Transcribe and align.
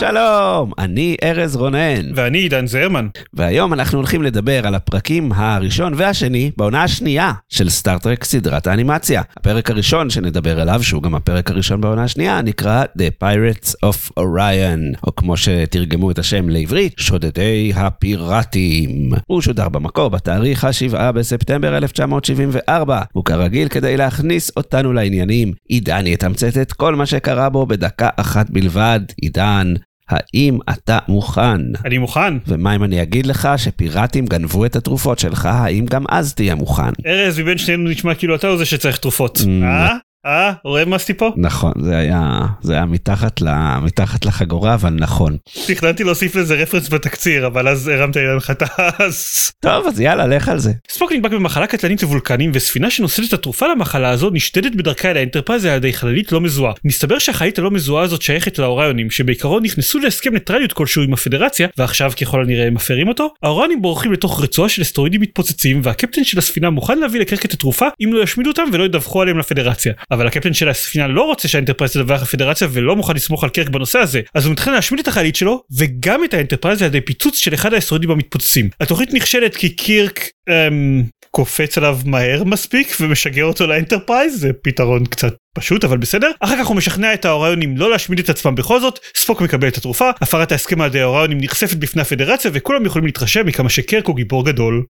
שלום, 0.00 0.72
אני 0.78 1.16
ארז 1.22 1.56
רונן, 1.56 2.14
ואני 2.14 2.38
עידן 2.38 2.66
זרמן. 2.66 3.08
והיום 3.34 3.72
אנחנו 3.72 3.98
הולכים 3.98 4.22
לדבר 4.22 4.66
על 4.66 4.74
הפרקים 4.74 5.32
הראשון 5.32 5.92
והשני 5.96 6.50
בעונה 6.56 6.82
השנייה 6.82 7.32
של 7.48 7.68
סטארט-טרק 7.68 8.24
סדרת 8.24 8.66
האנימציה. 8.66 9.22
הפרק 9.36 9.70
הראשון 9.70 10.10
שנדבר 10.10 10.60
עליו, 10.60 10.82
שהוא 10.82 11.02
גם 11.02 11.14
הפרק 11.14 11.50
הראשון 11.50 11.80
בעונה 11.80 12.04
השנייה, 12.04 12.42
נקרא 12.42 12.84
The 12.84 13.24
Pirates 13.24 13.72
of 13.86 14.20
Orion, 14.20 14.98
או 15.06 15.14
כמו 15.16 15.36
שתרגמו 15.36 16.10
את 16.10 16.18
השם 16.18 16.48
לעברית, 16.48 16.94
שודדי 16.98 17.72
הפיראטים. 17.74 19.10
הוא 19.26 19.40
שודר 19.40 19.68
במקור 19.68 20.08
בתאריך 20.08 20.64
ה-7 20.64 21.12
בספטמבר 21.12 21.76
1974, 21.76 23.00
וכרגיל 23.18 23.68
כדי 23.68 23.96
להכניס 23.96 24.50
אותנו 24.56 24.92
לעניינים, 24.92 25.52
עידן 25.68 26.06
יתמצת 26.06 26.58
את 26.62 26.72
כל 26.72 26.94
מה 26.94 27.06
שקרה 27.06 27.48
בו 27.48 27.66
בדקה 27.66 28.08
אחת 28.16 28.50
בלבד. 28.50 29.00
עידן, 29.22 29.74
האם 30.08 30.58
אתה 30.70 30.98
מוכן? 31.08 31.60
אני 31.84 31.98
מוכן. 31.98 32.34
ומה 32.46 32.74
אם 32.74 32.84
אני 32.84 33.02
אגיד 33.02 33.26
לך 33.26 33.48
שפיראטים 33.56 34.26
גנבו 34.26 34.64
את 34.64 34.76
התרופות 34.76 35.18
שלך, 35.18 35.46
האם 35.46 35.86
גם 35.86 36.04
אז 36.08 36.34
תהיה 36.34 36.54
מוכן? 36.54 36.92
ארז, 37.06 37.40
מבין 37.40 37.58
שנינו 37.58 37.90
נשמע 37.90 38.14
כאילו 38.14 38.34
אתה 38.34 38.48
הוא 38.48 38.56
זה 38.56 38.64
שצריך 38.64 38.96
תרופות. 38.96 39.36
Mm. 39.36 39.64
אה? 39.64 39.96
אה? 40.28 40.52
רואה 40.64 40.84
מה 40.84 40.96
עשיתי 40.96 41.14
פה? 41.14 41.32
נכון, 41.36 41.72
זה 41.80 41.96
היה, 41.96 42.40
זה 42.62 42.72
היה 42.72 42.84
מתחת, 42.84 43.40
ל, 43.40 43.48
מתחת 43.82 44.24
לחגורה, 44.24 44.74
אבל 44.74 44.90
נכון. 44.90 45.36
תכננתי 45.66 46.04
להוסיף 46.04 46.34
לזה 46.34 46.54
רפרנס 46.54 46.88
בתקציר, 46.88 47.46
אבל 47.46 47.68
אז 47.68 47.88
הרמת 47.88 48.16
לי 48.16 48.26
להנחתה, 48.26 48.66
אז... 48.98 49.48
טוב, 49.60 49.86
אז 49.86 50.00
יאללה, 50.00 50.26
לך 50.26 50.48
על 50.48 50.58
זה. 50.58 50.72
ספוק 50.90 51.12
נדבק 51.12 51.30
במחלה 51.30 51.66
קטלנית 51.66 52.02
וולקנים, 52.02 52.50
וספינה 52.54 52.90
שנושאת 52.90 53.28
את 53.28 53.32
התרופה 53.32 53.66
למחלה 53.66 54.10
הזו 54.10 54.30
נשדדת 54.30 54.74
בדרכה 54.74 55.10
אל 55.10 55.16
האנטרפרייז 55.16 55.64
על 55.64 55.76
ידי 55.76 55.92
חללית 55.92 56.32
לא 56.32 56.40
מזוהה. 56.40 56.72
מסתבר 56.84 57.18
שהחללית 57.18 57.58
הלא 57.58 57.70
מזוהה 57.70 58.04
הזאת 58.04 58.22
שייכת 58.22 58.58
לאוריונים, 58.58 59.10
שבעיקרון 59.10 59.62
נכנסו 59.62 59.98
להסכם 59.98 60.34
ניטרליות 60.34 60.72
כלשהו 60.72 61.02
עם 61.02 61.12
הפדרציה, 61.12 61.68
ועכשיו 61.78 62.12
ככל 62.20 62.42
הנראה 62.42 62.66
הם 62.66 62.74
מפרים 62.74 63.08
אותו. 63.08 63.34
האוריונים 63.42 63.82
בורחים 63.82 64.12
לתוך 64.12 64.42
רצועה 64.42 64.68
של 64.68 64.82
אסטרואידים 64.82 65.20
מתפוצצים, 65.20 65.80
והקפטן 65.84 66.24
של 66.24 66.38
הספינה 66.38 66.70
מוכן 66.70 66.98
להביא 66.98 67.20
לקירק 67.20 67.44
את 67.44 67.52
התרופה 67.52 67.86
אם 68.04 68.12
לא 68.12 68.22
ישמידו 68.22 68.50
אותם 68.50 68.64
ולא 68.72 68.84
ידווחו 68.84 69.22
עליהם 69.22 69.38
לפדרציה. 69.38 69.92
אבל 70.18 70.26
הקפטן 70.26 70.54
של 70.54 70.68
הספינה 70.68 71.06
לא 71.06 71.22
רוצה 71.22 71.48
שהאנטרפרייז 71.48 71.92
תדווח 71.92 72.22
לפדרציה 72.22 72.68
ולא 72.70 72.96
מוכן 72.96 73.14
לסמוך 73.14 73.44
על 73.44 73.50
קירק 73.50 73.68
בנושא 73.68 73.98
הזה, 73.98 74.20
אז 74.34 74.44
הוא 74.44 74.52
מתחיל 74.52 74.72
להשמיד 74.72 75.00
את 75.00 75.08
החללית 75.08 75.36
שלו, 75.36 75.62
וגם 75.76 76.24
את 76.24 76.34
האנטרפרייז 76.34 76.82
על 76.82 76.86
ידי 76.86 77.00
פיצוץ 77.00 77.36
של 77.36 77.54
אחד 77.54 77.74
האסטרואידים 77.74 78.10
המתפוצצים. 78.10 78.70
התוכנית 78.80 79.14
נכשלת 79.14 79.56
כי 79.56 79.76
קירק 79.76 80.20
אמ, 80.48 81.02
קופץ 81.30 81.78
עליו 81.78 81.98
מהר 82.04 82.44
מספיק 82.44 82.96
ומשגר 83.00 83.44
אותו 83.44 83.66
לאנטרפרייז, 83.66 84.40
זה 84.40 84.50
פתרון 84.62 85.04
קצת 85.04 85.34
פשוט 85.56 85.84
אבל 85.84 85.98
בסדר. 85.98 86.30
אחר 86.40 86.56
כך 86.58 86.66
הוא 86.66 86.76
משכנע 86.76 87.14
את 87.14 87.24
האוריונים 87.24 87.76
לא 87.76 87.90
להשמיד 87.90 88.18
את 88.18 88.28
עצמם 88.28 88.54
בכל 88.54 88.80
זאת, 88.80 88.98
ספוק 89.16 89.40
מקבל 89.40 89.68
את 89.68 89.76
התרופה, 89.76 90.10
הפרת 90.20 90.52
ההסכם 90.52 90.80
על 90.80 90.86
ידי 90.86 91.00
האוריונים 91.00 91.38
נחשפת 91.40 91.76
בפני 91.76 92.02
הפדרציה 92.02 92.50
וכולם 92.54 92.86
יכולים 92.86 93.06
להתרשם 93.06 93.46
מכמה 93.46 93.68
שקירק 93.68 94.06
הוא 94.06 94.16
גיבור 94.16 94.44
גדול. 94.44 94.84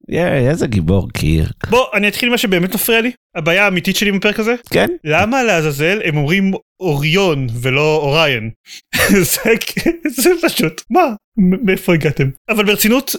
איזה 0.49 0.67
גיבור 0.67 1.09
קירק. 1.11 1.69
בוא, 1.69 1.85
אני 1.93 2.07
אתחיל 2.07 2.27
עם 2.27 2.31
מה 2.31 2.37
שבאמת 2.37 2.73
מפריע 2.73 3.01
לי, 3.01 3.11
הבעיה 3.35 3.65
האמיתית 3.65 3.95
שלי 3.95 4.11
בפרק 4.11 4.39
הזה. 4.39 4.55
כן? 4.69 4.87
למה 5.03 5.43
לעזאזל 5.43 5.99
הם 6.03 6.17
אומרים 6.17 6.53
אוריון 6.79 7.47
ולא 7.61 7.95
אוריין? 7.95 8.49
זה, 9.31 9.51
זה 10.07 10.29
פשוט, 10.41 10.81
מה? 10.89 11.13
מאיפה 11.37 11.93
הגעתם? 11.93 12.29
אבל 12.49 12.65
ברצינות, 12.65 13.15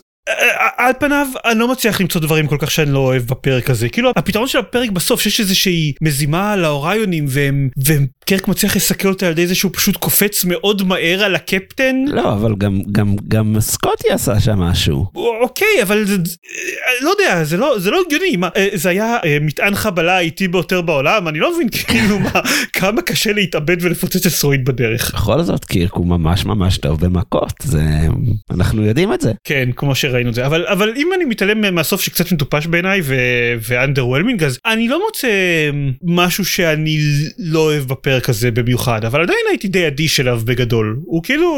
על 0.77 0.93
פניו 0.99 1.27
אני 1.45 1.59
לא 1.59 1.69
מצליח 1.69 2.01
למצוא 2.01 2.21
דברים 2.21 2.47
כל 2.47 2.57
כך 2.59 2.71
שאני 2.71 2.93
לא 2.93 2.99
אוהב 2.99 3.23
בפרק 3.23 3.71
הזה 3.71 3.89
כאילו 3.89 4.11
הפתרון 4.17 4.49
של 4.49 4.59
הפרק 4.59 4.91
בסוף 4.91 5.21
שיש 5.21 5.41
איזושהי 5.41 5.93
מזימה 6.03 6.57
לאוריונים 6.57 7.25
והם 7.29 7.69
וקרק 7.79 8.49
מצליח 8.49 8.77
לסכל 8.77 9.09
אותה 9.09 9.27
על 9.27 9.33
ידי 9.33 9.47
זה 9.47 9.55
שהוא 9.55 9.73
פשוט 9.75 9.97
קופץ 9.97 10.45
מאוד 10.45 10.83
מהר 10.83 11.25
על 11.25 11.35
הקפטן 11.35 11.97
לא, 12.09 12.33
אבל 12.33 12.55
גם, 12.59 12.81
גם, 12.93 13.17
גם 13.29 13.57
סקוטי 13.61 14.11
עשה 14.11 14.41
שם 14.41 14.59
משהו. 14.59 15.07
אוקיי 15.15 15.83
אבל 15.83 16.05
זה 16.05 16.15
אה, 16.15 17.05
לא 17.05 17.11
יודע 17.11 17.45
זה 17.45 17.57
לא 17.57 17.79
זה 17.79 17.91
לא 17.91 18.03
הגיוני 18.07 18.37
מה, 18.37 18.49
אה, 18.57 18.69
זה 18.73 18.89
היה 18.89 19.17
אה, 19.25 19.39
מטען 19.41 19.75
חבלה 19.75 20.17
האיטי 20.17 20.49
ביותר 20.49 20.81
בעולם 20.81 21.29
אני 21.29 21.39
לא 21.39 21.55
מבין 21.55 21.69
כאילו 21.89 22.19
מה 22.19 22.41
כמה 22.73 23.03
קשה 23.03 23.33
להתאבד 23.33 23.77
ולפוצץ 23.81 24.27
אסטרואיד 24.27 24.65
בדרך. 24.65 25.15
בכל 25.15 25.43
זאת, 25.43 25.65
קירק 25.65 25.93
הוא 25.93 26.07
ממש 26.07 26.45
ממש 26.45 26.79
טוב 26.79 27.01
במכות, 27.01 27.53
זה... 27.63 27.83
אנחנו 28.51 28.85
יודעים 28.87 29.13
את 29.13 29.21
זה. 29.21 29.33
כן 29.45 29.69
כמו 29.77 29.95
שראינו 29.95 30.16
את 30.28 30.34
זה. 30.34 30.47
אבל 30.47 30.66
אבל 30.66 30.93
אם 30.97 31.09
אני 31.16 31.25
מתעלם 31.25 31.75
מהסוף 31.75 32.00
שקצת 32.00 32.32
מטופש 32.32 32.66
בעיניי 32.66 33.00
ואנדרוולמינג 33.69 34.44
אז 34.44 34.59
אני 34.66 34.88
לא 34.88 35.00
מוצא 35.06 35.28
משהו 36.04 36.44
שאני 36.44 36.99
לא 37.38 37.59
אוהב 37.59 37.84
בפרק 37.84 38.28
הזה 38.28 38.50
במיוחד 38.50 39.04
אבל 39.04 39.22
עדיין 39.22 39.38
הייתי 39.49 39.69
די 39.69 39.87
אדיש 39.87 40.21
אליו 40.21 40.41
בגדול. 40.44 40.97
הוא 41.04 41.22
כאילו 41.22 41.49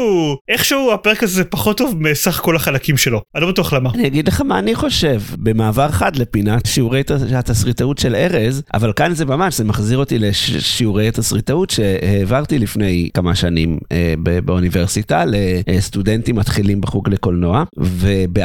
איכשהו 0.49 0.91
הפרק 0.93 1.23
הזה 1.23 1.43
פחות 1.43 1.77
טוב 1.77 1.95
מסך 1.99 2.39
כל 2.43 2.55
החלקים 2.55 2.97
שלו. 2.97 3.21
אני 3.35 3.43
לא 3.43 3.51
בטוח 3.51 3.73
למה. 3.73 3.89
אני 3.95 4.07
אגיד 4.07 4.27
לך 4.27 4.41
מה 4.41 4.59
אני 4.59 4.75
חושב, 4.75 5.21
במעבר 5.37 5.89
חד 5.91 6.15
לפינת 6.15 6.65
שיעורי 6.65 7.01
התסריטאות 7.35 7.97
של 7.97 8.15
ארז, 8.15 8.63
אבל 8.73 8.93
כאן 8.93 9.13
זה 9.13 9.25
ממש, 9.25 9.57
זה 9.57 9.63
מחזיר 9.63 9.97
אותי 9.97 10.19
לשיעורי 10.19 11.07
התסריטאות 11.07 11.69
שהעברתי 11.69 12.59
לפני 12.59 13.09
כמה 13.13 13.35
שנים 13.35 13.77
אה, 13.91 14.13
באוניברסיטה 14.45 15.23
לסטודנטים 15.67 16.35
מתחילים 16.35 16.81
בחוג 16.81 17.09
לקולנוע, 17.09 17.63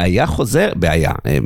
ובעיה 0.04 0.26
חוזר, 0.26 0.68
בעיה, 0.76 1.12
אה, 1.26 1.38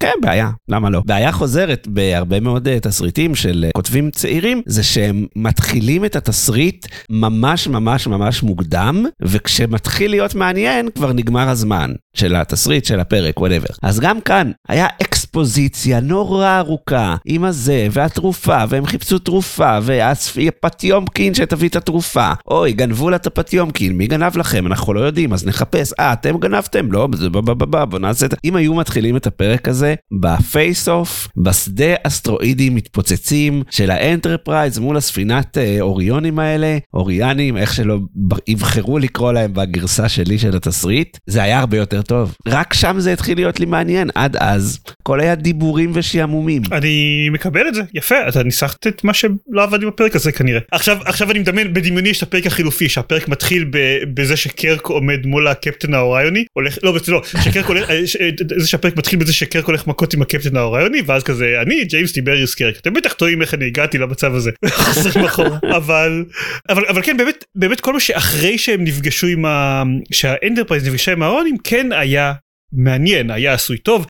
כן 0.00 0.12
בעיה, 0.22 0.50
למה 0.68 0.90
לא? 0.90 1.02
בעיה 1.06 1.32
חוזרת 1.32 1.88
בהרבה 1.88 2.40
מאוד 2.40 2.68
אה, 2.68 2.80
תסריטים 2.80 3.34
של 3.34 3.64
אה, 3.64 3.70
כותבים 3.74 4.10
צעירים, 4.10 4.62
זה 4.66 4.82
שהם 4.82 5.26
מתחילים 5.36 6.04
את 6.04 6.16
התסריט 6.16 6.86
ממש 7.10 7.68
ממש 7.68 8.06
ממש 8.06 8.42
מוקדם, 8.42 9.06
וכשמתחיל 9.22 10.10
להיות 10.10 10.34
מעניין 10.34 10.88
כבר 10.94 11.12
נגמר 11.12 11.48
הזמן 11.48 11.92
של 12.14 12.36
התסריט, 12.36 12.84
של 12.84 13.00
הפרק, 13.00 13.40
whatever. 13.40 13.66
אז 13.82 14.00
גם 14.00 14.20
כאן 14.20 14.50
היה 14.68 14.86
אקספוזיציה 15.02 16.00
נורא 16.00 16.58
ארוכה 16.58 17.16
עם 17.24 17.44
הזה 17.44 17.88
והתרופה, 17.90 18.64
והם 18.68 18.86
חיפשו 18.86 19.18
תרופה, 19.18 19.78
והפטיומקין 19.82 21.34
שתביא 21.34 21.68
את 21.68 21.76
התרופה. 21.76 22.32
אוי, 22.48 22.72
גנבו 22.72 23.10
לה 23.10 23.16
את 23.16 23.26
הפטיומקין, 23.26 23.92
מי 23.92 24.06
גנב 24.06 24.36
לכם? 24.36 24.66
אנחנו 24.66 24.94
לא 24.94 25.00
יודעים, 25.00 25.32
אז 25.32 25.46
נחפש. 25.46 25.92
אה, 26.00 26.12
אתם 26.12 26.38
גנבתם? 26.38 26.92
לא, 26.92 27.08
זה 27.14 27.30
בוא 27.30 27.40
בוא 27.40 27.54
בוא 27.54 27.66
בוא, 27.66 27.84
בוא 27.84 27.98
נעשה 27.98 28.26
את 28.26 28.30
זה. 28.30 28.36
אם 28.44 28.56
היו 28.56 28.74
מתחילים 28.74 29.16
את 29.16 29.26
הפרק 29.26 29.68
הזה 29.68 29.94
ב 30.20 30.34
face 30.34 30.88
off, 30.88 31.28
בשדה 31.36 31.94
אסטרואידים 32.02 32.74
מתפוצצים 32.74 33.62
של 33.70 33.90
האנטרפרייז 33.90 34.78
מול 34.78 34.96
הספינת 34.96 35.58
אה, 35.58 35.76
אוריונים 35.80 36.38
האלה, 36.38 36.78
אוריאנים, 36.94 37.56
איך 37.56 37.74
שלא 37.74 37.98
יבחרו 38.48 38.98
לקרוא 38.98 39.32
להם 39.32 39.54
בגרסה 39.54 40.08
שלי 40.08 40.38
של 40.38 40.56
התסריט, 40.56 41.18
זה 41.26 41.42
היה 41.42 41.58
הרבה 41.58 41.76
יותר 41.76 41.99
טוב. 42.02 42.34
רק 42.48 42.74
שם 42.74 42.96
זה 42.98 43.12
התחיל 43.12 43.38
להיות 43.38 43.60
לי 43.60 43.66
מעניין, 43.66 44.10
עד 44.14 44.36
אז. 44.36 44.78
הכל 45.02 45.20
היה 45.20 45.34
דיבורים 45.34 45.90
ושעמומים. 45.94 46.62
אני 46.72 47.28
מקבל 47.32 47.68
את 47.68 47.74
זה 47.74 47.82
יפה 47.94 48.28
אתה 48.28 48.42
ניסחת 48.42 48.86
את 48.86 49.04
מה 49.04 49.14
שלא 49.14 49.62
עבד 49.62 49.82
עם 49.82 49.88
הפרק 49.88 50.16
הזה 50.16 50.32
כנראה. 50.32 50.60
עכשיו 50.70 50.98
עכשיו 51.04 51.30
אני 51.30 51.38
מדמיין 51.38 51.74
בדמיוני 51.74 52.08
יש 52.08 52.18
את 52.18 52.22
הפרק 52.22 52.46
החילופי 52.46 52.88
שהפרק 52.88 53.28
מתחיל 53.28 53.64
ב, 53.70 53.78
בזה 54.14 54.36
שקירק 54.36 54.86
עומד 54.86 55.26
מול 55.26 55.48
הקפטן 55.48 55.94
האוריוני 55.94 56.44
הולך 56.52 56.78
לא 56.82 56.94
לא 57.08 57.22
שקירק 57.44 57.66
הולך 57.66 57.90
אה, 57.90 58.00
זה 58.58 58.68
שהפרק 58.68 58.96
מתחיל 58.96 59.18
בזה 59.18 59.32
שקירק 59.32 59.64
הולך 59.64 59.86
מכות 59.86 60.14
עם 60.14 60.22
הקפטן 60.22 60.56
האוריוני 60.56 61.02
ואז 61.06 61.22
כזה 61.22 61.54
אני 61.62 61.84
ג'יימס 61.84 62.12
טיבריוס 62.12 62.54
קירק. 62.54 62.76
אתם 62.76 62.94
בטח 62.94 63.12
תוהים 63.12 63.42
איך 63.42 63.54
אני 63.54 63.66
הגעתי 63.66 63.98
למצב 63.98 64.34
הזה. 64.34 64.50
חוזרים 64.70 65.24
אחורה 65.24 65.58
אבל 65.76 66.24
אבל 66.68 66.84
אבל 66.86 67.02
כן 67.02 67.16
באמת 67.16 67.44
באמת 67.54 67.80
כל 67.80 67.92
מה 67.92 68.00
שאחרי 68.00 68.58
שהם 68.58 68.84
נפגשו 68.84 69.26
עם 69.26 69.44
ה... 69.44 69.82
שהאנטרפרייז 70.12 70.86
נפגשה 70.86 71.12
עם 71.12 71.22
האוריונים 71.22 71.56
כן 71.64 71.89
היה 71.92 72.32
מעניין 72.72 73.30
היה 73.30 73.52
עשוי 73.52 73.78
טוב 73.78 74.06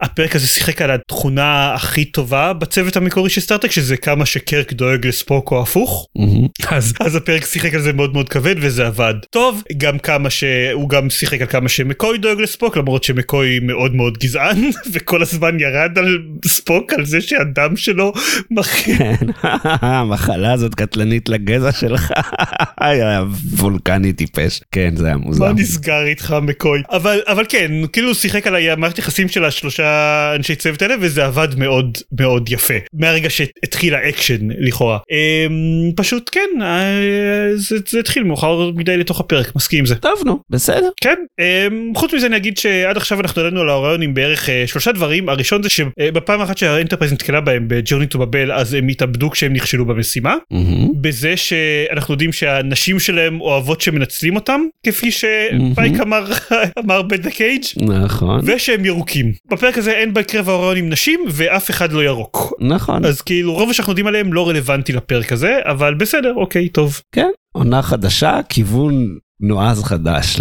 הפרק 0.00 0.36
הזה 0.36 0.46
שיחק 0.46 0.82
על 0.82 0.90
התכונה 0.90 1.74
הכי 1.74 2.04
טובה 2.04 2.52
בצוות 2.52 2.96
המקורי 2.96 3.30
של 3.30 3.40
סטארטק 3.40 3.70
שזה 3.70 3.96
כמה 3.96 4.26
שקרק 4.26 4.72
דואג 4.72 5.06
לספוק 5.06 5.52
או 5.52 5.62
הפוך 5.62 6.06
מהמם. 6.16 6.46
אז 6.68 6.94
אז 7.00 7.16
הפרק 7.16 7.44
שיחק 7.44 7.74
על 7.74 7.80
זה 7.80 7.92
מאוד 7.92 8.12
מאוד 8.12 8.28
כבד 8.28 8.54
וזה 8.58 8.86
עבד 8.86 9.14
טוב 9.30 9.62
גם 9.76 9.98
כמה 9.98 10.30
שהוא 10.30 10.88
גם 10.88 11.10
שיחק 11.10 11.40
על 11.40 11.46
כמה 11.46 11.68
שמקוי 11.68 12.18
דואג 12.18 12.40
לספוק 12.40 12.76
למרות 12.76 13.04
שמקוי 13.04 13.60
מאוד 13.60 13.94
מאוד 13.94 14.18
גזען 14.18 14.70
וכל 14.92 15.22
הזמן 15.22 15.60
ירד 15.60 15.98
על 15.98 16.18
ספוק 16.46 16.92
על 16.92 17.04
זה 17.04 17.20
שהדם 17.20 17.76
שלו 17.76 18.12
מכין 18.50 19.16
המחלה 19.82 20.52
הזאת 20.52 20.74
קטלנית 20.74 21.28
לגזע 21.28 21.72
שלך, 21.72 22.12
היה 22.80 23.22
וולקני 23.52 24.12
טיפש. 24.12 24.60
כן, 24.72 24.96
זה 24.96 25.06
היה 25.06 25.16
מוזר. 25.16 25.44
מה 25.44 25.52
נסגר 25.52 26.04
איתך 26.04 26.36
מקוי 26.42 26.82
אבל 26.90 27.20
אבל 27.26 27.44
כן 27.48 27.72
כאילו 27.92 28.14
שיחק 28.14 28.46
על 28.46 28.56
המערכת 28.56 28.98
יחסים 28.98 29.28
של 29.28 29.44
השלושה 29.44 30.32
אנשי 30.36 30.54
צוות 30.56 30.82
האלה 30.82 30.94
וזה 31.00 31.24
עבד 31.24 31.48
מאוד 31.56 31.98
מאוד 32.20 32.52
יפה 32.52 32.74
מהרגע 32.92 33.30
שהתחיל 33.30 33.94
האקשן 33.94 34.48
לכאורה 34.58 34.98
אמ, 35.10 35.92
פשוט 35.96 36.30
כן 36.32 36.62
אה, 36.62 37.50
זה, 37.54 37.76
זה 37.88 37.98
התחיל 38.00 38.24
מאוחר 38.24 38.70
מדי 38.70 38.96
לתוך 38.96 39.20
הפרק 39.20 39.56
מסכים 39.56 39.78
עם 39.78 39.86
זה. 39.86 39.94
טוב 39.94 40.22
נו, 40.24 40.38
בסדר. 40.50 40.88
כן 41.00 41.14
אמ, 41.38 41.92
חוץ 41.96 42.14
מזה 42.14 42.26
אני 42.26 42.36
אגיד 42.36 42.58
שעד 42.58 42.96
עכשיו 42.96 43.20
אנחנו 43.20 43.42
עלינו 43.42 43.60
על 43.60 43.68
האוריונים 43.68 44.14
בערך 44.14 44.48
אה, 44.48 44.64
שלושה 44.66 44.92
דברים 44.92 45.28
הראשון 45.28 45.62
זה 45.62 45.68
שבפעם 45.68 46.40
אחת 46.40 46.58
שהאנטרפרייז 46.58 47.12
נתקלה 47.12 47.40
בהם 47.40 47.64
ב 47.68 47.73
Journey 47.73 48.06
to 48.06 48.18
Babel 48.18 48.52
אז 48.52 48.74
הם 48.74 48.88
התאבדו 48.88 49.30
כשהם 49.30 49.52
נכשלו 49.52 49.84
במשימה 49.84 50.34
מהמם. 50.50 50.88
בזה 51.00 51.36
שאנחנו 51.36 52.14
יודעים 52.14 52.32
שהנשים 52.32 53.00
שלהם 53.00 53.40
אוהבות 53.40 53.80
שמנצלים 53.80 54.36
אותם 54.36 54.60
כפי 54.86 55.10
שפייק 55.10 56.00
אמר 56.02 56.24
אמר 56.84 57.02
ב 57.02 57.09
The 57.09 57.30
Cage 57.30 57.64
נכון, 57.80 58.40
ושהם 58.44 58.84
ירוקים. 58.84 59.32
בפרק 59.50 59.78
הזה 59.78 59.92
אין 59.92 60.14
בקרב 60.14 60.48
האוריונים 60.48 60.88
נשים 60.88 61.20
ואף 61.30 61.70
אחד 61.70 61.92
לא 61.92 62.04
ירוק. 62.04 62.52
נכון. 62.60 63.04
אז 63.04 63.20
כאילו 63.20 63.54
רוב 63.54 63.72
שאנחנו 63.72 63.90
יודעים 63.90 64.06
עליהם 64.06 64.32
לא 64.32 64.48
רלוונטי 64.48 64.92
לפרק 64.92 65.32
הזה 65.32 65.58
אבל 65.64 65.94
בסדר 65.94 66.34
אוקיי 66.36 66.68
טוב. 66.68 67.00
כן, 67.12 67.28
עונה 67.52 67.82
חדשה, 67.82 68.40
כיוון 68.48 69.16
נועז 69.40 69.84
חדש 69.84 70.40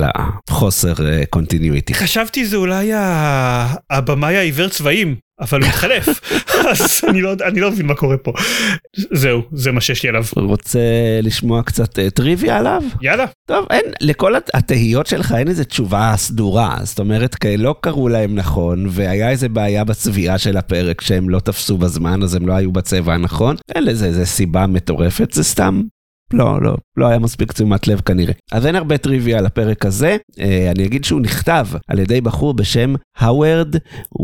לחוסר 0.49 0.93
continuity. 1.29 1.93
חשבתי 1.93 2.45
זה 2.45 2.57
אולי 2.57 2.91
הבמאי 3.89 4.37
העיוור 4.37 4.69
צבעים 4.69 5.15
אבל 5.41 5.59
הוא 5.61 5.69
התחלף. 5.69 6.07
אז 6.71 7.01
אני 7.09 7.21
לא 7.21 7.33
אני 7.47 7.59
לא 7.59 7.71
מבין 7.71 7.85
מה 7.85 7.95
קורה 7.95 8.17
פה. 8.17 8.33
זהו 9.13 9.41
זה 9.51 9.71
מה 9.71 9.81
שיש 9.81 10.03
לי 10.03 10.09
עליו. 10.09 10.23
רוצה 10.35 10.79
לשמוע 11.23 11.63
קצת 11.63 11.99
אה, 11.99 12.09
טריוויה 12.09 12.57
עליו? 12.57 12.81
יאללה. 13.01 13.25
טוב, 13.45 13.65
אין, 13.69 13.81
לכל 14.01 14.35
הת- 14.35 14.49
התהיות 14.53 15.07
שלך 15.07 15.35
אין 15.37 15.47
איזה 15.47 15.65
תשובה 15.65 16.13
סדורה, 16.17 16.77
זאת 16.83 16.99
אומרת, 16.99 17.35
לא 17.57 17.75
קראו 17.81 18.09
להם 18.09 18.35
נכון, 18.35 18.85
והיה 18.89 19.29
איזה 19.29 19.49
בעיה 19.49 19.83
בצביעה 19.83 20.37
של 20.37 20.57
הפרק 20.57 21.01
שהם 21.01 21.29
לא 21.29 21.39
תפסו 21.39 21.77
בזמן, 21.77 22.23
אז 22.23 22.35
הם 22.35 22.47
לא 22.47 22.53
היו 22.53 22.71
בצבע 22.71 23.13
הנכון, 23.13 23.55
אין 23.75 23.83
לזה 23.85 24.05
איזה 24.05 24.25
סיבה 24.25 24.67
מטורפת, 24.67 25.31
זה 25.31 25.43
סתם. 25.43 25.81
לא, 26.33 26.61
לא, 26.61 26.77
לא 26.97 27.07
היה 27.07 27.19
מספיק 27.19 27.51
תשומת 27.51 27.87
לב 27.87 27.99
כנראה. 27.99 28.33
אז 28.51 28.65
אין 28.65 28.75
הרבה 28.75 28.97
טריוויה 28.97 29.37
על 29.37 29.45
הפרק 29.45 29.85
הזה, 29.85 30.17
אה, 30.39 30.71
אני 30.75 30.85
אגיד 30.85 31.03
שהוא 31.03 31.21
נכתב 31.21 31.67
על 31.87 31.99
ידי 31.99 32.21
בחור 32.21 32.53
בשם 32.53 32.93
האוורד 33.17 33.75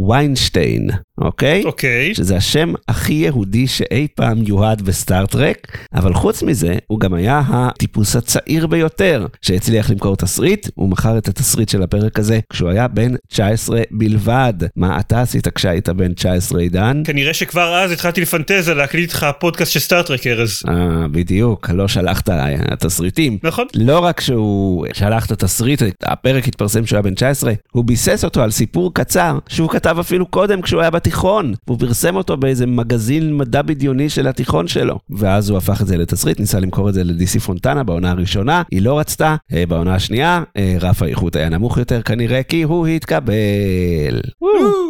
ויינשטיין, 0.09 0.89
אוקיי? 1.23 1.63
אוקיי 1.65 2.15
שזה 2.15 2.35
השם 2.35 2.73
הכי 2.87 3.13
יהודי 3.13 3.67
שאי 3.67 4.07
פעם 4.15 4.43
יוהד 4.47 4.81
בסטאר 4.81 5.35
טרק, 5.35 5.77
אבל 5.93 6.13
חוץ 6.13 6.43
מזה, 6.43 6.75
הוא 6.87 6.99
גם 6.99 7.13
היה 7.13 7.41
הטיפוס 7.47 8.15
הצעיר 8.15 8.67
ביותר 8.67 9.27
שהצליח 9.41 9.89
למכור 9.89 10.15
תסריט, 10.15 10.69
הוא 10.75 10.89
מכר 10.89 11.17
את 11.17 11.27
התסריט 11.27 11.69
של 11.69 11.83
הפרק 11.83 12.19
הזה 12.19 12.39
כשהוא 12.49 12.69
היה 12.69 12.87
בן 12.87 13.15
19 13.27 13.81
בלבד. 13.91 14.53
מה 14.75 14.99
אתה 14.99 15.21
עשית 15.21 15.47
כשהיית 15.47 15.89
בן 15.89 16.13
19 16.13 16.61
עידן? 16.61 17.01
כנראה 17.05 17.33
שכבר 17.33 17.75
אז 17.75 17.91
התחלתי 17.91 18.21
לפנטז 18.21 18.69
להקליט 18.69 19.09
איתך 19.09 19.27
פודקאסט 19.39 19.71
של 19.71 19.79
סטארטרק 19.79 20.27
ארז 20.27 20.63
אה, 20.69 21.07
בדיוק, 21.07 21.69
לא 21.69 21.87
שלחת 21.87 22.29
אה, 22.29 22.75
תסריטים. 22.79 23.37
נכון 23.43 23.67
לא 23.75 23.99
רק 23.99 24.21
שהוא 24.21 24.85
שלח 24.93 25.25
את 25.25 25.31
התסריט, 25.31 25.81
הפרק 26.03 26.47
התפרסם 26.47 26.83
כשהוא 26.83 26.97
היה 26.97 27.03
בן 27.03 27.13
19, 27.13 27.53
הוא 27.71 27.85
ביסס 27.85 28.23
אותו 28.23 28.41
על 28.41 28.51
סיפור 28.51 28.93
קצר 28.93 29.39
שהוא 29.47 29.69
כתב 29.69 29.97
אפילו 29.99 30.25
קודם 30.25 30.61
כשהוא 30.61 30.81
היה 30.81 30.91
בתיכון, 31.13 31.53
והוא 31.67 31.79
פרסם 31.79 32.15
אותו 32.15 32.37
באיזה 32.37 32.65
מגזין 32.65 33.37
מדע 33.37 33.61
בדיוני 33.61 34.09
של 34.09 34.27
התיכון 34.27 34.67
שלו. 34.67 34.99
ואז 35.09 35.49
הוא 35.49 35.57
הפך 35.57 35.81
את 35.81 35.87
זה 35.87 35.97
לתסריט, 35.97 36.39
ניסה 36.39 36.59
למכור 36.59 36.89
את 36.89 36.93
זה 36.93 37.03
לדיסי 37.03 37.39
פונטנה 37.39 37.83
בעונה 37.83 38.11
הראשונה, 38.11 38.63
היא 38.71 38.81
לא 38.81 38.99
רצתה, 38.99 39.35
אה, 39.53 39.65
בעונה 39.65 39.95
השנייה, 39.95 40.43
אה, 40.57 40.75
רף 40.79 41.01
האיכות 41.01 41.35
היה 41.35 41.49
נמוך 41.49 41.77
יותר 41.77 42.01
כנראה, 42.01 42.43
כי 42.43 42.61
הוא 42.61 42.87
התקבל. 42.87 44.21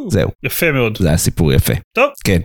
זהו, 0.08 0.30
יפה 0.44 0.72
מאוד 0.72 0.98
זה 0.98 1.08
היה 1.08 1.18
סיפור 1.18 1.54
יפה. 1.54 1.74
טוב 1.96 2.10
כן. 2.24 2.40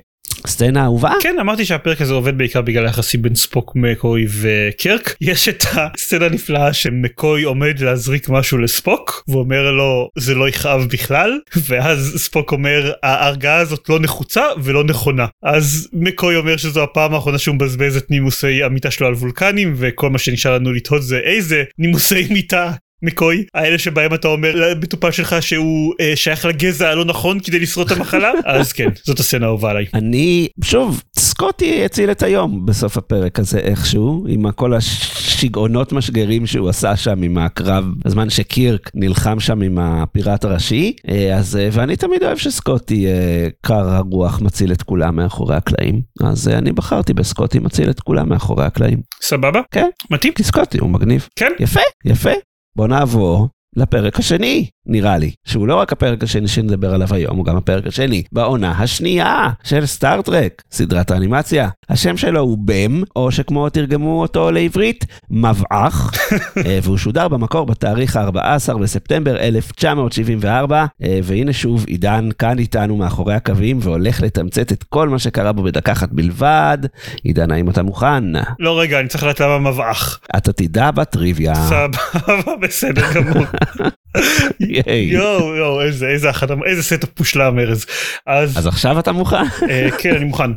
סצנה 0.46 0.85
אהובה? 0.85 1.12
כן 1.23 1.37
אמרתי 1.40 1.64
שהפרק 1.64 2.00
הזה 2.00 2.14
עובד 2.14 2.38
בעיקר 2.38 2.61
בגלל 2.61 2.87
היחסים 2.87 3.23
בין 3.23 3.35
ספוק 3.35 3.73
מקוי 3.76 4.26
וקרק 4.40 5.17
יש 5.20 5.49
את 5.49 5.64
הסצנה 5.73 6.26
הנפלאה 6.26 6.73
שמקוי 6.73 7.43
עומד 7.43 7.81
להזריק 7.81 8.29
משהו 8.29 8.58
לספוק 8.58 9.25
ואומר 9.29 9.70
לו 9.70 10.08
זה 10.19 10.35
לא 10.35 10.49
יכאב 10.49 10.87
בכלל 10.93 11.38
ואז 11.69 12.14
ספוק 12.17 12.52
אומר 12.52 12.93
ההרגעה 13.02 13.56
הזאת 13.56 13.88
לא 13.88 14.00
נחוצה 14.00 14.43
ולא 14.62 14.85
נכונה 14.85 15.26
אז 15.43 15.88
מקוי 15.93 16.37
אומר 16.37 16.56
שזו 16.56 16.82
הפעם 16.82 17.14
האחרונה 17.14 17.38
שהוא 17.38 17.55
מבזבז 17.55 17.96
את 17.96 18.11
נימוסי 18.11 18.62
המיטה 18.62 18.90
שלו 18.90 19.06
על 19.06 19.14
וולקנים 19.14 19.75
וכל 19.76 20.11
מה 20.11 20.19
שנשאר 20.19 20.55
לנו 20.55 20.73
לתהות 20.73 21.02
זה 21.02 21.19
איזה 21.19 21.64
נימוסי 21.79 22.26
מיטה. 22.31 22.73
מקוי 23.02 23.44
האלה 23.54 23.78
שבהם 23.78 24.14
אתה 24.14 24.28
אומר 24.28 24.54
למטופל 24.54 25.10
שלך 25.10 25.36
שהוא 25.40 25.94
אה, 26.00 26.12
שייך 26.16 26.44
לגזע 26.44 26.88
הלא 26.88 27.04
נכון 27.04 27.40
כדי 27.40 27.58
לשרוד 27.58 27.90
את 27.90 27.96
המחלה 27.96 28.32
אז 28.44 28.72
כן 28.72 28.88
זאת 29.04 29.18
הסצנה 29.18 29.46
האהובה 29.46 29.70
עליי. 29.70 29.86
אני, 29.94 30.48
שוב, 30.64 31.02
סקוטי 31.18 31.84
הציל 31.84 32.10
את 32.10 32.22
היום 32.22 32.66
בסוף 32.66 32.96
הפרק 32.96 33.38
הזה 33.38 33.58
איכשהו, 33.58 34.26
עם 34.28 34.50
כל 34.50 34.74
השיגעונות 34.74 35.92
משגרים 35.92 36.46
שהוא 36.46 36.68
עשה 36.68 36.96
שם 36.96 37.22
עם 37.22 37.38
הקרב, 37.38 37.84
בזמן 38.04 38.30
שקירק 38.30 38.90
נלחם 38.94 39.40
שם 39.40 39.62
עם 39.62 39.78
הפיראט 39.78 40.44
הראשי, 40.44 40.92
אה, 41.08 41.36
אז, 41.36 41.56
אה, 41.56 41.68
ואני 41.72 41.96
תמיד 41.96 42.22
אוהב 42.22 42.38
שסקוטי 42.38 43.06
אה, 43.06 43.48
קר 43.62 43.88
הרוח 43.88 44.40
מציל 44.40 44.72
את 44.72 44.82
כולם 44.82 45.16
מאחורי 45.16 45.56
הקלעים, 45.56 46.02
אז 46.22 46.48
אה, 46.48 46.58
אני 46.58 46.72
בחרתי 46.72 47.14
בסקוטי 47.14 47.58
מציל 47.58 47.90
את 47.90 48.00
כולם 48.00 48.28
מאחורי 48.28 48.64
הקלעים. 48.64 48.98
סבבה? 49.22 49.60
כן. 49.70 49.88
מתאים? 50.10 50.32
כי 50.32 50.42
סקוטי 50.42 50.78
הוא 50.78 50.90
מגניב. 50.90 51.28
כן. 51.36 51.52
יפה, 51.60 51.80
יפה. 52.04 52.30
בוא 52.78 52.86
נעבור 52.86 53.48
לפרק 53.76 54.19
השני, 54.19 54.66
נראה 54.88 55.19
לי, 55.19 55.31
שהוא 55.44 55.69
לא 55.69 55.75
רק 55.75 55.93
הפרק 55.93 56.23
השני 56.23 56.49
שנדבר 56.49 56.94
עליו 56.94 57.14
היום, 57.14 57.37
הוא 57.37 57.44
גם 57.44 57.56
הפרק 57.56 57.87
השני 57.87 58.23
בעונה 58.32 58.70
השנייה 58.70 59.49
של 59.64 59.87
סטארט-טרק, 59.87 60.62
סדרת 60.70 61.11
האנימציה. 61.11 61.69
השם 61.88 62.17
שלו 62.17 62.40
הוא 62.40 62.58
בם, 62.61 63.02
או 63.17 63.31
שכמו 63.31 63.69
תרגמו 63.69 64.20
אותו 64.20 64.50
לעברית, 64.50 65.05
מבעך, 65.31 66.12
אה, 66.67 66.79
והוא 66.82 66.96
שודר 66.96 67.29
במקור 67.29 67.67
בתאריך 67.67 68.17
ה-14 68.17 68.79
בספטמבר 68.79 69.37
1974, 69.37 70.87
אה, 71.02 71.20
והנה 71.23 71.52
שוב 71.52 71.85
עידן 71.87 72.29
כאן 72.38 72.58
איתנו 72.58 72.96
מאחורי 72.96 73.35
הקווים 73.35 73.79
והולך 73.82 74.23
לתמצת 74.23 74.73
את 74.73 74.82
כל 74.82 75.08
מה 75.08 75.19
שקרה 75.19 75.52
בו 75.52 75.62
בדקה 75.62 75.93
אחת 75.93 76.08
בלבד. 76.12 76.79
עידן, 77.23 77.50
האם 77.50 77.70
אתה 77.70 77.82
מוכן? 77.82 78.25
לא 78.58 78.81
רגע 78.81 79.00
אני 79.00 79.08
צריך 79.08 79.25
לדעת 79.25 79.40
למה 79.40 79.58
מבעך. 79.58 80.19
אתה 80.37 80.52
תדע 80.52 80.90
בטריוויה. 80.90 81.55
סבבה 81.55 82.56
בסדר 82.61 83.12
גמור. 83.14 83.44
ייי. 84.86 85.04
יואו 85.04 85.56
יואו 85.56 85.82
איזה 85.82 86.06
איזה 86.06 86.30
אחד 86.30 86.46
איזה 86.66 86.82
setup 86.82 87.08
מושלם 87.19 87.58
ארז. 87.58 87.87
אז 88.26 88.58
אז 88.58 88.66
עכשיו 88.66 88.99
אתה 88.99 89.12
מוכן? 89.12 89.37
אה, 89.70 89.88
כן 89.99 90.14
אני 90.14 90.25
מוכן. 90.25 90.50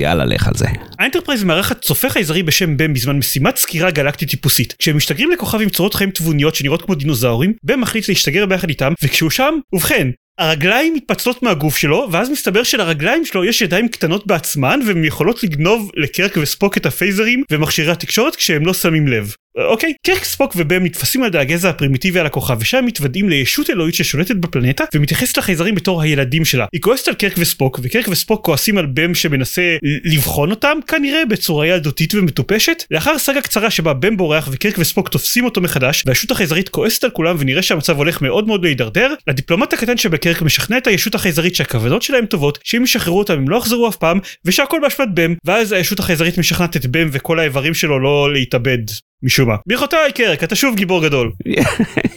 יאללה, 0.00 0.24
לך 0.24 0.48
על 0.48 0.54
זה. 0.54 0.66
האנטרפרייז 0.98 1.44
מארחת 1.44 1.80
צופה 1.82 2.10
חייזרי 2.10 2.42
בשם 2.42 2.76
בם 2.76 2.92
בזמן 2.92 3.16
משימת 3.16 3.56
סקירה 3.56 3.90
גלקטית 3.90 4.30
טיפוסית. 4.30 4.74
כשהם 4.78 4.96
משתגרים 4.96 5.30
לכוכב 5.30 5.60
עם 5.60 5.68
צורות 5.68 5.94
חיים 5.94 6.10
תבוניות 6.10 6.54
שנראות 6.54 6.82
כמו 6.82 6.94
דינוזאורים, 6.94 7.52
בם 7.64 7.80
מחליט 7.80 8.08
להשתגר 8.08 8.46
ביחד 8.46 8.68
איתם, 8.68 8.92
וכשהוא 9.02 9.30
שם, 9.30 9.54
ובכן, 9.72 10.08
הרגליים 10.38 10.94
מתפצלות 10.94 11.42
מהגוף 11.42 11.76
שלו, 11.76 12.08
ואז 12.12 12.30
מסתבר 12.30 12.62
שלרגליים 12.62 13.24
שלו 13.24 13.44
יש 13.44 13.62
ידיים 13.62 13.88
קטנות 13.88 14.26
בעצמן, 14.26 14.80
והן 14.86 15.04
יכולות 15.04 15.42
לגנוב 15.42 15.90
לקירק 15.96 16.36
וספוק 16.36 16.76
את 16.76 16.86
הפייזרים 16.86 17.42
ומכשירי 17.50 17.92
התקשורת 17.92 18.36
כשהם 18.36 18.66
לא 18.66 18.74
שמים 18.74 19.08
לב. 19.08 19.34
אוקיי, 19.56 19.92
קירק 20.06 20.24
ספוק 20.24 20.52
ובם 20.56 20.84
נתפסים 20.84 21.22
על 21.22 21.28
ידי 21.28 21.38
הגזע 21.38 21.70
הפרימיטיבי 21.70 22.20
על 22.20 22.26
הכוכב 22.26 22.56
ושם 22.60 22.84
מתוודעים 22.86 23.28
לישות 23.28 23.70
אלוהית 23.70 23.94
ששולטת 23.94 24.36
בפלנטה 24.36 24.84
ומתייחסת 24.94 25.38
לחייזרים 25.38 25.74
בתור 25.74 26.02
הילדים 26.02 26.44
שלה. 26.44 26.66
היא 26.72 26.80
כועסת 26.80 27.08
על 27.08 27.14
קירק 27.14 27.32
וספוק 27.38 27.80
וקרק 27.82 28.08
וספוק 28.08 28.44
כועסים 28.44 28.78
על 28.78 28.86
בם 28.86 29.14
שמנסה 29.14 29.76
לבחון 30.04 30.50
אותם 30.50 30.78
כנראה 30.86 31.24
בצורה 31.24 31.66
ילדותית 31.66 32.14
ומטופשת. 32.14 32.82
לאחר 32.90 33.18
סאגה 33.18 33.40
קצרה 33.40 33.70
שבה 33.70 33.94
בם 33.94 34.16
בורח 34.16 34.48
וקרק 34.52 34.74
וספוק 34.78 35.08
תופסים 35.08 35.44
אותו 35.44 35.60
מחדש 35.60 36.02
והישות 36.06 36.30
החייזרית 36.30 36.68
כועסת 36.68 37.04
על 37.04 37.10
כולם 37.10 37.36
ונראה 37.38 37.62
שהמצב 37.62 37.96
הולך 37.96 38.22
מאוד 38.22 38.46
מאוד 38.46 38.64
להידרדר, 38.64 39.14
הדיפלומט 39.28 39.72
הקטן 39.72 39.96
שבקרק 40.26 40.42
משכנע 40.42 40.78
את 40.78 40.86
הישות 40.86 41.14
החייזרית 41.14 41.56
שהכוונות 41.56 42.02
שלהם 42.02 42.26
טובות, 42.26 42.58
שאם 42.64 42.84
ישחררו 42.84 43.18
אותם 43.18 43.34
הם 43.34 43.48
לא 43.48 43.56
יחזרו 43.56 43.88
אף 43.88 43.96
פעם 43.96 44.18
ושהכל 44.44 44.78
באשמת 44.82 45.08
בם 45.14 45.34
ואז 45.44 45.72
הישות 45.72 45.98
החייזרית 45.98 46.38
משכנעת 46.38 46.76
את 46.76 46.86
בם 46.86 47.08
וכל 47.12 47.38
האיברים 47.38 47.74
שלו 47.74 47.98
לא 47.98 48.32
להתאבד. 48.32 48.78
משום 49.22 49.48
מה. 49.48 49.56
ברכותיי 49.68 50.12
קרק 50.12 50.44
אתה 50.44 50.54
שוב 50.56 50.76
גיבור 50.76 51.02
גדול. 51.02 51.32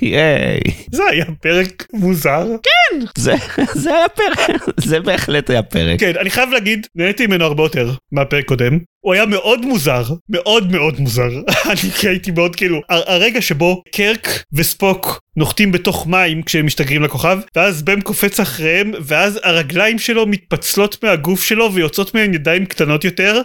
ייי. 0.01 0.59
זה 0.91 1.03
היה 1.11 1.25
פרק 1.41 1.85
מוזר. 1.93 2.47
זה 3.17 3.33
זה 3.73 3.95
היה 3.95 4.09
פרק, 4.09 4.61
זה 4.77 4.99
בהחלט 4.99 5.49
היה 5.49 5.63
פרק. 5.63 5.99
כן 5.99 6.13
אני 6.21 6.29
חייב 6.29 6.49
להגיד 6.49 6.87
נהניתי 6.95 7.27
ממנו 7.27 7.45
הרבה 7.45 7.63
יותר 7.63 7.91
מהפרק 8.11 8.45
קודם. 8.45 8.79
הוא 9.01 9.13
היה 9.13 9.25
מאוד 9.25 9.65
מוזר 9.65 10.03
מאוד 10.29 10.71
מאוד 10.71 10.99
מוזר 10.99 11.29
אני 11.71 11.79
הייתי 12.03 12.31
מאוד 12.31 12.55
כאילו 12.55 12.81
הר- 12.89 13.03
הרגע 13.11 13.41
שבו 13.41 13.83
קרק 13.95 14.43
וספוק 14.53 15.19
נוחתים 15.37 15.71
בתוך 15.71 16.07
מים 16.07 16.41
כשהם 16.41 16.65
משתגרים 16.65 17.03
לכוכב 17.03 17.39
ואז 17.55 17.81
בם 17.83 18.01
קופץ 18.01 18.39
אחריהם 18.39 18.91
ואז 19.05 19.39
הרגליים 19.43 19.99
שלו 19.99 20.25
מתפצלות 20.27 21.03
מהגוף 21.03 21.43
שלו 21.43 21.73
ויוצאות 21.73 22.13
מהן 22.15 22.33
ידיים 22.33 22.65
קטנות 22.65 23.05
יותר. 23.05 23.41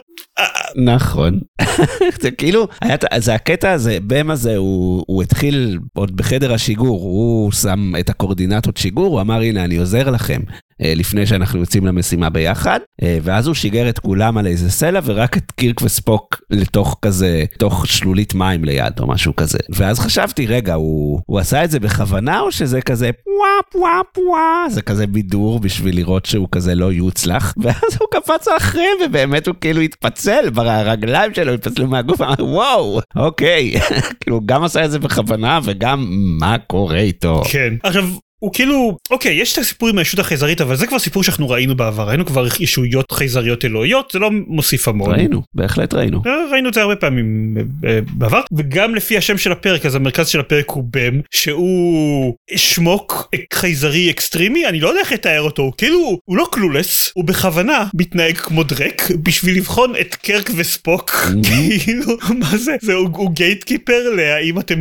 נכון. 0.76 1.40
זה 2.22 2.30
כאילו, 2.30 2.68
היה, 2.80 2.96
זה 3.18 3.30
היה 3.30 3.38
הקטע 3.44 3.72
הזה, 3.72 3.98
בם 4.06 4.30
הזה, 4.30 4.56
הוא, 4.56 5.04
הוא 5.06 5.22
התחיל 5.22 5.78
עוד 5.92 6.16
בחדר 6.16 6.52
השיגור, 6.54 7.02
הוא 7.02 7.52
שם 7.52 7.92
את 8.00 8.10
הקורדינטות 8.10 8.76
שיגור, 8.76 9.06
הוא 9.06 9.20
אמר, 9.20 9.40
הנה, 9.40 9.64
אני 9.64 9.76
עוזר 9.76 10.10
לכם. 10.10 10.40
אה, 10.82 10.92
לפני 10.96 11.26
שאנחנו 11.26 11.60
יוצאים 11.60 11.86
למשימה 11.86 12.30
ביחד, 12.30 12.80
אה, 13.02 13.18
ואז 13.22 13.46
הוא 13.46 13.54
שיגר 13.54 13.88
את 13.88 13.98
כולם 13.98 14.38
על 14.38 14.46
איזה 14.46 14.70
סלע 14.70 15.00
ורק 15.04 15.36
את 15.36 15.50
קירק 15.50 15.82
וספוק 15.82 16.40
לתוך 16.50 16.96
כזה, 17.02 17.44
תוך 17.58 17.86
שלולית 17.86 18.34
מים 18.34 18.64
ליד 18.64 18.92
או 19.00 19.06
משהו 19.06 19.36
כזה. 19.36 19.58
ואז 19.68 19.98
חשבתי, 19.98 20.46
רגע, 20.46 20.74
הוא, 20.74 21.20
הוא 21.26 21.38
עשה 21.38 21.64
את 21.64 21.70
זה 21.70 21.80
בכוונה 21.80 22.40
או 22.40 22.52
שזה 22.52 22.80
כזה 22.80 23.10
פוואה 23.24 23.62
פוואה 23.72 24.00
פוואה, 24.12 24.64
זה 24.68 24.82
כזה 24.82 25.06
בידור 25.06 25.60
בשביל 25.60 25.96
לראות 25.96 26.26
שהוא 26.26 26.48
כזה 26.52 26.74
לא 26.74 26.92
יוצלח, 26.92 27.54
ואז 27.62 27.96
הוא 28.00 28.08
קפץ 28.10 28.48
אחריהם 28.48 28.96
ובאמת 29.06 29.46
הוא 29.46 29.54
כאילו 29.60 29.80
התפצל 29.80 30.50
ברגליים 30.50 31.34
שלו, 31.34 31.52
התפצלו 31.52 31.86
מהגוף, 31.86 32.20
אמר 32.20 32.34
וואו, 32.38 33.00
אוקיי, 33.16 33.74
כאילו 34.20 34.40
גם 34.46 34.64
עשה 34.64 34.84
את 34.84 34.90
זה 34.90 34.98
בכוונה 34.98 35.60
וגם 35.64 36.06
מה 36.40 36.56
קורה 36.58 36.98
איתו. 36.98 37.42
כן. 37.50 37.74
עכשיו 37.82 38.04
הוא 38.44 38.52
כאילו 38.52 38.98
אוקיי 39.10 39.34
יש 39.34 39.52
את 39.52 39.58
הסיפור 39.58 39.88
עם 39.88 39.98
הישות 39.98 40.20
החייזרית 40.20 40.60
אבל 40.60 40.76
זה 40.76 40.86
כבר 40.86 40.98
סיפור 40.98 41.22
שאנחנו 41.22 41.50
ראינו 41.50 41.74
בעבר. 41.74 42.08
ראינו 42.08 42.26
כבר 42.26 42.46
ישויות 42.60 43.12
חייזריות 43.12 43.64
אלוהיות 43.64 44.10
זה 44.12 44.18
לא 44.18 44.30
מוסיף 44.46 44.88
המון. 44.88 45.10
ראינו 45.10 45.42
בהחלט 45.54 45.94
ראינו. 45.94 46.22
אה, 46.26 46.32
ראינו 46.52 46.68
את 46.68 46.74
זה 46.74 46.82
הרבה 46.82 46.96
פעמים 46.96 47.56
אה, 47.56 47.90
אה, 47.90 47.98
בעבר. 48.12 48.40
וגם 48.52 48.94
לפי 48.94 49.16
השם 49.16 49.38
של 49.38 49.52
הפרק 49.52 49.86
אז 49.86 49.94
המרכז 49.94 50.28
של 50.28 50.40
הפרק 50.40 50.70
הוא 50.70 50.84
בם 50.90 51.20
שהוא 51.30 52.34
שמוק 52.56 53.34
חייזרי 53.54 54.10
אקסטרימי 54.10 54.66
אני 54.66 54.80
לא 54.80 54.88
יודע 54.88 55.00
איך 55.00 55.12
לתאר 55.12 55.40
אותו 55.40 55.72
כאילו 55.78 56.18
הוא 56.24 56.36
לא 56.36 56.46
clueless 56.52 57.12
הוא 57.14 57.24
בכוונה 57.24 57.86
מתנהג 57.94 58.36
כמו 58.36 58.62
דרעק 58.62 59.10
בשביל 59.22 59.56
לבחון 59.56 59.92
את 60.00 60.14
קירק 60.14 60.50
וספוק. 60.56 61.10
כאילו 61.84 62.16
מה 62.38 62.56
זה? 62.56 62.76
זה 62.80 62.94
הוא 62.94 63.30
gatekeeper 63.30 64.10
להאם 64.16 64.58
אתם 64.58 64.80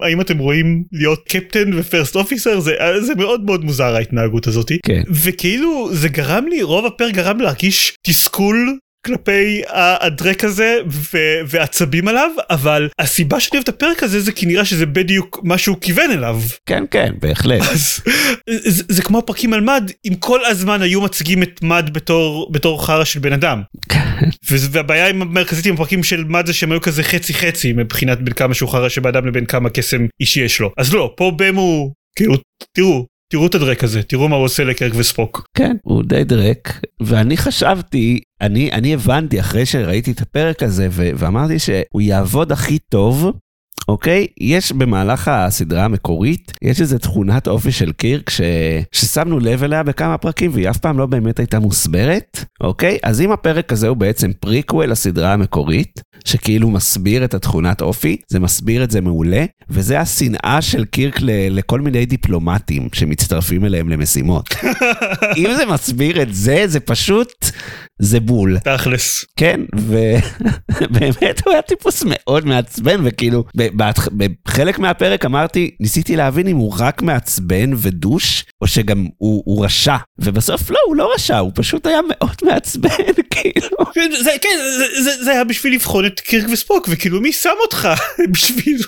האם 0.00 0.20
אתם 0.20 0.38
רואים 0.38 0.84
להיות 0.92 1.24
קפטן 1.28 1.70
ופרסט 1.74 2.16
אופיסר 2.16 2.60
זה 2.60 2.74
זה 3.00 3.14
מאוד 3.14 3.44
מאוד 3.44 3.64
מוזר 3.64 3.96
ההתנהגות 3.96 4.46
הזאתי 4.46 4.78
כן. 4.86 5.02
וכאילו 5.10 5.88
זה 5.92 6.08
גרם 6.08 6.46
לי 6.48 6.62
רוב 6.62 6.86
הפרק 6.86 7.14
גרם 7.14 7.40
להרגיש 7.40 7.96
תסכול 8.06 8.78
כלפי 9.06 9.62
הדרק 9.68 10.44
הזה 10.44 10.76
ו- 10.86 11.40
ועצבים 11.46 12.08
עליו 12.08 12.30
אבל 12.50 12.88
הסיבה 12.98 13.40
שאני 13.40 13.56
אוהב 13.58 13.62
את 13.62 13.68
הפרק 13.68 14.02
הזה 14.02 14.20
זה 14.20 14.32
כי 14.32 14.46
נראה 14.46 14.64
שזה 14.64 14.86
בדיוק 14.86 15.40
מה 15.42 15.58
שהוא 15.58 15.76
כיוון 15.80 16.10
אליו. 16.10 16.40
כן 16.66 16.84
כן 16.90 17.12
בהחלט. 17.20 17.60
אז, 17.60 18.00
זה, 18.66 18.84
זה 18.88 19.02
כמו 19.02 19.18
הפרקים 19.18 19.52
על 19.52 19.60
מד 19.60 19.90
אם 20.08 20.14
כל 20.14 20.44
הזמן 20.44 20.82
היו 20.82 21.00
מציגים 21.00 21.42
את 21.42 21.62
מד 21.62 21.90
בתור 21.92 22.52
בתור 22.52 22.86
חרא 22.86 23.04
של 23.04 23.20
בן 23.20 23.32
אדם. 23.32 23.62
והבעיה 24.50 25.08
עם 25.08 25.22
המרכזית 25.22 25.66
עם 25.66 25.74
הפרקים 25.74 26.02
של 26.02 26.24
מד 26.24 26.46
זה 26.46 26.52
שהם 26.52 26.72
היו 26.72 26.80
כזה 26.80 27.02
חצי 27.02 27.34
חצי 27.34 27.72
מבחינת 27.72 28.20
בין 28.20 28.34
כמה 28.34 28.54
שהוא 28.54 28.68
חרא 28.68 28.88
של 28.88 29.00
בן 29.00 29.08
אדם 29.08 29.26
לבין 29.26 29.46
כמה 29.46 29.70
קסם 29.70 30.06
אישי 30.20 30.40
יש 30.40 30.60
לו 30.60 30.72
אז 30.76 30.94
לא 30.94 31.14
פה 31.16 31.32
בם 31.36 31.54
הוא 31.54 31.92
כאילו 32.18 32.34
תראו 32.76 33.06
תראו 33.32 33.46
את 33.46 33.54
הדרעק 33.54 33.84
הזה 33.84 34.02
תראו 34.02 34.28
מה 34.28 34.36
הוא 34.36 34.44
עושה 34.44 34.64
לקירק 34.64 34.92
וספוק. 34.96 35.46
כן 35.56 35.76
הוא 35.82 36.02
די 36.02 36.24
דרעק 36.24 36.80
ואני 37.00 37.36
חשבתי 37.36 38.20
אני 38.40 38.72
אני 38.72 38.94
הבנתי 38.94 39.40
אחרי 39.40 39.66
שראיתי 39.66 40.12
את 40.12 40.20
הפרק 40.20 40.62
הזה 40.62 40.88
ואמרתי 40.90 41.58
שהוא 41.58 42.00
יעבוד 42.00 42.52
הכי 42.52 42.78
טוב 42.78 43.32
אוקיי? 43.90 44.26
יש 44.40 44.72
במהלך 44.72 45.28
הסדרה 45.28 45.84
המקורית, 45.84 46.52
יש 46.62 46.80
איזה 46.80 46.98
תכונת 46.98 47.48
אופי 47.48 47.72
של 47.72 47.92
קירק 47.92 48.30
ש... 48.30 48.40
ששמנו 48.92 49.38
לב 49.38 49.64
אליה 49.64 49.82
בכמה 49.82 50.18
פרקים 50.18 50.50
והיא 50.54 50.70
אף 50.70 50.76
פעם 50.76 50.98
לא 50.98 51.06
באמת 51.06 51.38
הייתה 51.38 51.58
מוסברת, 51.58 52.44
אוקיי? 52.60 52.98
אז 53.02 53.20
אם 53.20 53.32
הפרק 53.32 53.72
הזה 53.72 53.88
הוא 53.88 53.96
בעצם 53.96 54.30
פריקוול 54.40 54.86
לסדרה 54.86 55.32
המקורית, 55.32 56.00
שכאילו 56.24 56.70
מסביר 56.70 57.24
את 57.24 57.34
התכונת 57.34 57.82
אופי, 57.82 58.16
זה 58.28 58.40
מסביר 58.40 58.84
את 58.84 58.90
זה 58.90 59.00
מעולה, 59.00 59.44
וזה 59.70 60.00
השנאה 60.00 60.58
של 60.60 60.84
קירק 60.84 61.20
ל... 61.20 61.30
לכל 61.58 61.80
מיני 61.80 62.06
דיפלומטים 62.06 62.88
שמצטרפים 62.92 63.64
אליהם 63.64 63.88
למשימות. 63.88 64.54
אם 65.38 65.48
זה 65.56 65.66
מסביר 65.66 66.22
את 66.22 66.34
זה, 66.34 66.62
זה 66.66 66.80
פשוט, 66.80 67.32
זה 68.00 68.20
בול. 68.20 68.58
תכלס. 68.58 69.24
כן, 69.36 69.60
ובאמת 69.76 71.40
הוא 71.44 71.52
היה 71.52 71.62
טיפוס 71.62 72.02
מאוד 72.06 72.46
מעצבן, 72.46 73.00
וכאילו, 73.04 73.44
בחלק 74.16 74.78
מהפרק 74.78 75.24
אמרתי, 75.24 75.70
ניסיתי 75.80 76.16
להבין 76.16 76.46
אם 76.46 76.56
הוא 76.56 76.74
רק 76.78 77.02
מעצבן 77.02 77.70
ודוש, 77.76 78.44
או 78.60 78.66
שגם 78.66 79.06
הוא, 79.18 79.42
הוא 79.46 79.64
רשע. 79.64 79.96
ובסוף 80.18 80.70
לא, 80.70 80.78
הוא 80.86 80.96
לא 80.96 81.12
רשע, 81.14 81.38
הוא 81.38 81.52
פשוט 81.54 81.86
היה 81.86 82.00
מאוד 82.08 82.36
מעצבן, 82.50 83.12
כאילו. 83.30 83.76
כן, 83.94 84.10
זה, 84.24 84.30
כן, 84.42 84.58
זה, 84.78 85.02
זה, 85.02 85.24
זה 85.24 85.30
היה 85.30 85.44
בשביל 85.44 85.74
לבחון 85.74 86.06
את 86.06 86.20
קירק 86.20 86.46
וספוק, 86.52 86.88
וכאילו 86.90 87.20
מי 87.20 87.32
שם 87.32 87.50
אותך 87.62 87.88
בשביל... 88.32 88.78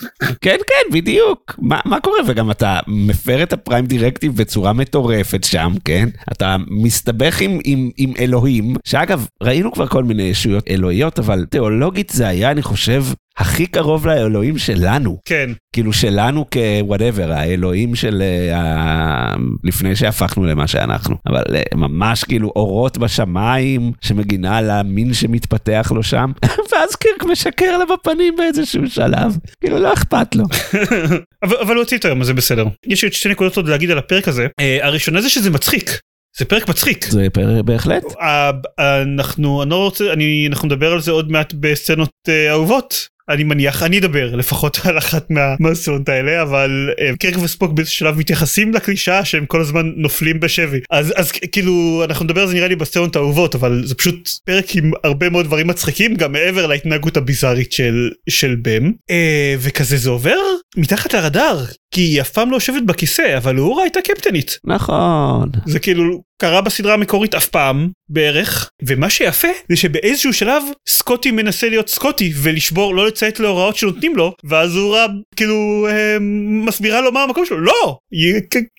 כן, 0.41 0.57
כן, 0.67 0.93
בדיוק. 0.93 1.55
מה, 1.59 1.81
מה 1.85 2.01
קורה? 2.01 2.19
וגם 2.27 2.51
אתה 2.51 2.79
מפר 2.87 3.43
את 3.43 3.53
הפריים 3.53 3.87
דירקטיב 3.87 4.37
בצורה 4.37 4.73
מטורפת 4.73 5.45
שם, 5.45 5.73
כן? 5.85 6.09
אתה 6.33 6.57
מסתבך 6.69 7.41
עם, 7.41 7.59
עם, 7.65 7.91
עם 7.97 8.13
אלוהים, 8.19 8.75
שאגב, 9.03 9.27
ראינו 9.43 9.73
כבר 9.73 9.87
כל 9.87 10.05
מיני 10.05 10.23
ישויות 10.23 10.65
אלוהיות, 10.69 11.19
אבל 11.19 11.47
תיאולוגית 11.51 12.11
זה 12.11 12.29
היה, 12.29 12.51
אני 12.51 12.63
חושב, 12.63 13.05
הכי 13.39 13.67
קרוב 13.67 14.07
לאלוהים 14.07 14.59
שלנו. 14.59 15.19
כן. 15.25 15.51
כאילו 15.73 15.93
שלנו 15.93 16.47
כוואטאבר, 16.51 17.33
האלוהים 17.33 17.95
של 17.95 18.23
uh, 18.53 19.39
לפני 19.65 19.97
שהפכנו 19.97 20.45
למה 20.45 20.67
שאנחנו. 20.67 21.17
אבל 21.27 21.43
uh, 21.43 21.77
ממש 21.77 22.25
כאילו 22.25 22.53
אורות 22.57 22.99
בשמיים 22.99 23.93
שמגינה 24.01 24.59
על 24.59 24.71
המין 24.71 25.15
שמתפתח 25.15 25.93
לו 25.95 26.03
שם, 26.03 26.33
ואז 26.73 26.97
קירק 26.97 27.25
משקר 27.25 27.79
לה 27.79 27.85
בפנים 27.95 28.35
באיזשהו 28.37 28.91
שלב. 28.91 29.37
כאילו 29.61 29.79
לא 29.79 29.93
אכפת 29.93 30.35
לו. 30.35 30.45
אבל, 31.45 31.57
אבל 31.57 31.75
הוא 31.75 31.83
הוציא 31.83 31.99
את 31.99 32.05
היום 32.05 32.21
הזה 32.21 32.35
בסדר. 32.35 32.65
יש 32.87 33.03
לי 33.03 33.07
עוד 33.07 33.13
שתי 33.13 33.29
נקודות 33.29 33.57
עוד 33.57 33.69
להגיד 33.69 33.91
על 33.91 33.99
הפרק 33.99 34.29
הזה. 34.29 34.47
Uh, 34.47 34.85
הראשונה 34.85 35.21
זה 35.21 35.29
שזה 35.29 35.51
מצחיק. 35.51 35.91
זה 36.39 36.45
פרק 36.45 36.69
מצחיק. 36.69 37.05
זה 37.05 37.27
פרק 37.33 37.65
בהחלט. 37.65 38.05
אנחנו, 38.79 39.63
אני 39.63 39.71
לא 39.71 39.85
רוצה, 39.85 40.13
אני, 40.13 40.47
אנחנו 40.51 40.67
נדבר 40.67 40.93
על 40.93 41.01
זה 41.01 41.11
עוד 41.11 41.31
מעט 41.31 41.55
בסצנות 41.61 42.11
אהובות. 42.51 43.13
אני 43.29 43.45
מניח 43.45 43.83
אני 43.83 43.99
אדבר 43.99 44.35
לפחות 44.35 44.79
על 44.85 44.99
אחת 44.99 45.31
מהמסורות 45.31 46.09
האלה 46.09 46.43
אבל 46.43 46.91
קרק 47.19 47.35
וספוק 47.43 47.73
באיזה 47.73 47.91
שלב 47.91 48.19
מתייחסים 48.19 48.75
לקלישה 48.75 49.25
שהם 49.25 49.47
כל 49.47 49.61
הזמן 49.61 49.93
נופלים 49.97 50.41
בשבי 50.41 50.81
אז 50.91 51.13
אז 51.17 51.33
כאילו 51.33 52.03
אנחנו 52.05 52.25
נדבר 52.25 52.41
על 52.41 52.49
זה 52.49 52.55
נראה 52.55 52.69
לי 52.69 52.77
בסצנות 52.77 53.17
האהובות 53.17 53.55
אבל 53.55 53.83
זה 53.87 53.95
פשוט 53.95 54.29
פרק 54.45 54.77
עם 54.77 54.91
הרבה 55.05 55.29
מאוד 55.29 55.47
דברים 55.47 55.67
מצחיקים 55.67 56.15
גם 56.15 56.33
מעבר 56.33 56.67
להתנהגות 56.67 57.17
הביזארית 57.17 57.73
של 57.73 58.11
של 58.29 58.57
בם 58.63 58.93
וכזה 59.59 59.97
זה 59.97 60.11
עובר 60.11 60.39
מתחת 60.77 61.15
לרדאר 61.15 61.65
כי 61.93 62.01
היא 62.01 62.21
אף 62.21 62.31
פעם 62.31 62.51
לא 62.51 62.57
יושבת 62.57 62.83
בכיסא 62.83 63.37
אבל 63.37 63.59
אורה 63.59 63.83
הייתה 63.83 64.01
קפטנית. 64.01 64.59
נכון. 64.65 65.51
זה 65.67 65.79
כאילו 65.79 66.23
קרה 66.43 66.61
בסדרה 66.61 66.95
המקורית 66.95 67.35
אף 67.35 67.47
פעם 67.47 67.89
בערך 68.09 68.71
ומה 68.83 69.11
שיפה 69.11 69.49
זה 69.69 69.77
שבאיזשהו 69.77 70.33
שלב 70.33 70.63
סקוטי 70.89 71.31
מנסה 71.31 71.69
להיות 71.69 71.89
סקוטי 71.89 72.33
ולשבור 72.37 72.95
לא 72.95 73.07
לציית 73.07 73.41
להוראות 73.41 73.77
שנותנים 73.77 74.17
לו 74.17 74.33
ואז 74.45 74.77
רב 74.77 75.11
כאילו 75.37 75.87
אה, 75.91 76.17
מסבירה 76.67 77.01
לו 77.01 77.13
מה 77.13 77.23
המקום 77.23 77.47
שלו. 77.47 77.61
לא! 77.61 77.99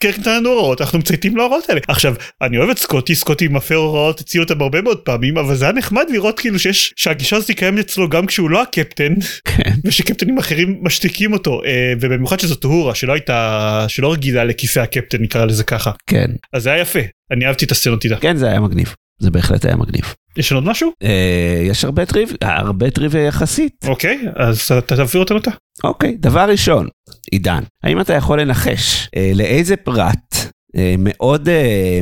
קרק 0.01 0.20
נתן 0.20 0.36
לנו 0.36 0.50
הוראות 0.50 0.82
אנחנו 0.82 1.00
מצייתים 1.00 1.38
להוראות 1.38 1.70
האלה. 1.70 1.82
עכשיו 1.88 2.15
אני 2.41 2.58
אוהב 2.58 2.70
את 2.70 2.77
סקוטי 2.77 3.15
סקוטי 3.15 3.48
מפר 3.48 3.75
הוראות 3.75 4.20
הציע 4.20 4.41
אותם 4.41 4.62
הרבה 4.62 4.82
מאוד 4.82 4.98
פעמים 4.98 5.38
אבל 5.38 5.55
זה 5.55 5.65
היה 5.65 5.74
נחמד 5.74 6.05
לראות 6.10 6.39
כאילו 6.39 6.60
שיש 6.60 6.93
שהגישה 6.96 7.36
הזאת 7.36 7.51
קיימת 7.51 7.79
אצלו 7.79 8.10
גם 8.10 8.25
כשהוא 8.25 8.50
לא 8.50 8.62
הקפטן 8.62 9.13
כן. 9.46 9.72
ושקפטנים 9.86 10.38
אחרים 10.38 10.79
משתיקים 10.82 11.34
אותו 11.34 11.62
אה, 11.65 11.93
ובמיוחד 12.00 12.39
שזאת 12.39 12.63
הורה 12.63 12.96
שלא 13.03 13.13
הייתה 13.13 13.86
שלא 13.88 14.13
רגילה 14.13 14.43
לכיסא 14.43 14.79
הקפטן 14.79 15.22
נקרא 15.22 15.45
לזה 15.45 15.63
ככה 15.63 15.91
כן 16.07 16.31
אז 16.53 16.63
זה 16.63 16.72
היה 16.72 16.81
יפה 16.81 17.00
אני 17.31 17.45
אהבתי 17.45 17.65
את 17.65 17.72
הסצנות 17.72 18.03
איתה. 18.03 18.15
כן 18.15 18.36
זה 18.36 18.48
היה 18.50 18.60
מגניב 18.60 18.95
זה 19.19 19.31
בהחלט 19.31 19.65
היה 19.65 19.75
מגניב. 19.75 20.13
יש 20.38 20.51
עוד 20.51 20.63
משהו? 20.63 20.91
אה, 21.03 21.63
יש 21.63 21.86
הרבה 21.86 22.05
טריב, 22.05 22.33
הרבה 22.41 22.89
טריוויה 22.89 23.25
יחסית. 23.25 23.74
אוקיי, 23.88 24.19
אז 24.36 24.72
אתה 24.77 24.95
תעביר 24.95 25.22
אותנו 25.22 25.38
אותה. 25.38 25.51
אוקיי, 25.83 26.17
דבר 26.19 26.50
ראשון, 26.50 26.88
עידן, 27.31 27.63
האם 27.83 28.01
אתה 28.01 28.13
יכול 28.13 28.41
לנחש 28.41 29.10
אה, 29.15 29.31
לאיזה 29.36 29.75
פרט 29.75 30.36
אה, 30.75 30.95
מאוד 30.98 31.50
אה, 31.50 32.00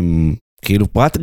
כאילו 0.65 0.93
פרט, 0.93 1.17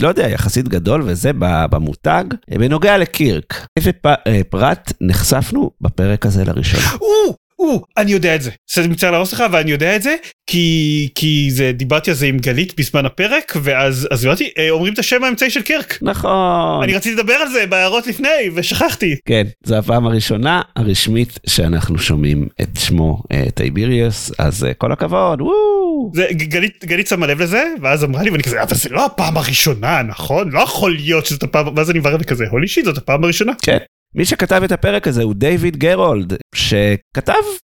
לא 0.00 0.08
יודע, 0.08 0.28
יחסית 0.28 0.68
גדול 0.68 1.02
וזה 1.06 1.30
במותג, 1.70 2.24
אה, 2.52 2.58
בנוגע 2.58 2.98
לקירק, 2.98 3.66
איזה 3.78 3.90
אה, 4.06 4.40
פרט 4.48 4.92
נחשפנו 5.00 5.70
בפרק 5.80 6.26
הזה 6.26 6.44
לראשונה? 6.44 6.96
או, 7.00 7.36
או, 7.58 7.82
אני 7.96 8.12
יודע 8.12 8.34
את 8.34 8.42
זה. 8.42 8.50
זה 8.74 8.88
מצטער 8.88 9.10
להרוס 9.10 9.32
לך 9.32 9.40
אבל 9.40 9.58
אני 9.58 9.70
יודע 9.70 9.96
את 9.96 10.02
זה 10.02 10.16
כי 10.46 11.08
כי 11.14 11.48
זה 11.50 11.72
דיברתי 11.72 12.10
על 12.10 12.16
זה 12.16 12.26
עם 12.26 12.38
גלית 12.38 12.80
בזמן 12.80 13.06
הפרק 13.06 13.52
ואז 13.62 14.08
אז 14.10 14.26
אמרתי 14.26 14.50
אה, 14.58 14.70
אומרים 14.70 14.92
את 14.92 14.98
השם 14.98 15.24
האמצעי 15.24 15.50
של 15.50 15.62
קירק. 15.62 15.98
נכון. 16.02 16.82
אני 16.82 16.94
רציתי 16.94 17.14
לדבר 17.14 17.34
על 17.34 17.48
זה 17.48 17.66
בהערות 17.66 18.06
לפני 18.06 18.28
ושכחתי. 18.54 19.16
כן, 19.28 19.46
זו 19.64 19.74
הפעם 19.74 20.06
הראשונה 20.06 20.62
הרשמית 20.76 21.38
שאנחנו 21.46 21.98
שומעים 21.98 22.48
את 22.60 22.68
שמו 22.78 23.22
אה, 23.32 23.44
טייביריוס 23.54 24.32
אז 24.38 24.64
אה, 24.64 24.74
כל 24.74 24.92
הכבוד. 24.92 25.40
וואו. 25.40 26.10
זה 26.14 26.26
גלית 26.32 26.84
גלית 26.84 27.06
שמה 27.06 27.26
לב 27.26 27.42
לזה 27.42 27.64
ואז 27.82 28.04
אמרה 28.04 28.22
לי 28.22 28.30
ואני 28.30 28.42
כזה 28.42 28.62
אבל 28.62 28.74
זה 28.74 28.88
לא 28.88 29.04
הפעם 29.04 29.36
הראשונה 29.36 30.02
נכון 30.02 30.50
לא 30.50 30.60
יכול 30.60 30.94
להיות 30.94 31.26
שזאת 31.26 31.42
הפעם 31.42 31.76
ואז 31.76 31.90
אני 31.90 31.98
מברר 31.98 32.22
כזה 32.22 32.44
הולי 32.50 32.68
שיט 32.68 32.84
זאת 32.84 32.98
הפעם 32.98 33.24
הראשונה. 33.24 33.52
כן. 33.62 33.78
מי 34.14 34.24
שכתב 34.24 34.62
את 34.64 34.72
הפרק 34.72 35.08
הזה 35.08 35.22
הוא 35.22 35.34
דיוויד 35.34 35.76
גרולד, 35.76 36.32
שכתב, 36.54 37.32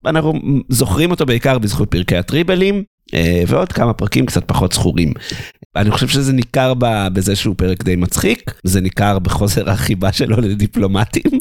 אנחנו 0.07 0.33
זוכרים 0.69 1.11
אותו 1.11 1.27
בעיקר 1.27 1.59
בזכות 1.59 1.91
פרקי 1.91 2.17
הטריבלים, 2.17 2.83
אה, 3.15 3.43
ועוד 3.47 3.73
כמה 3.73 3.93
פרקים 3.93 4.27
קצת 4.27 4.45
פחות 4.49 4.73
זכורים. 4.73 5.13
אני 5.77 5.91
חושב 5.91 6.09
שזה 6.09 6.33
ניכר 6.33 6.73
בזה 7.13 7.37
שהוא 7.37 7.55
פרק 7.59 7.85
די 7.85 7.97
מצחיק, 7.97 8.51
זה 8.65 8.81
ניכר 8.81 9.19
בחוסר 9.19 9.71
החיבה 9.71 10.13
שלו 10.13 10.37
לדיפלומטים. 10.37 11.23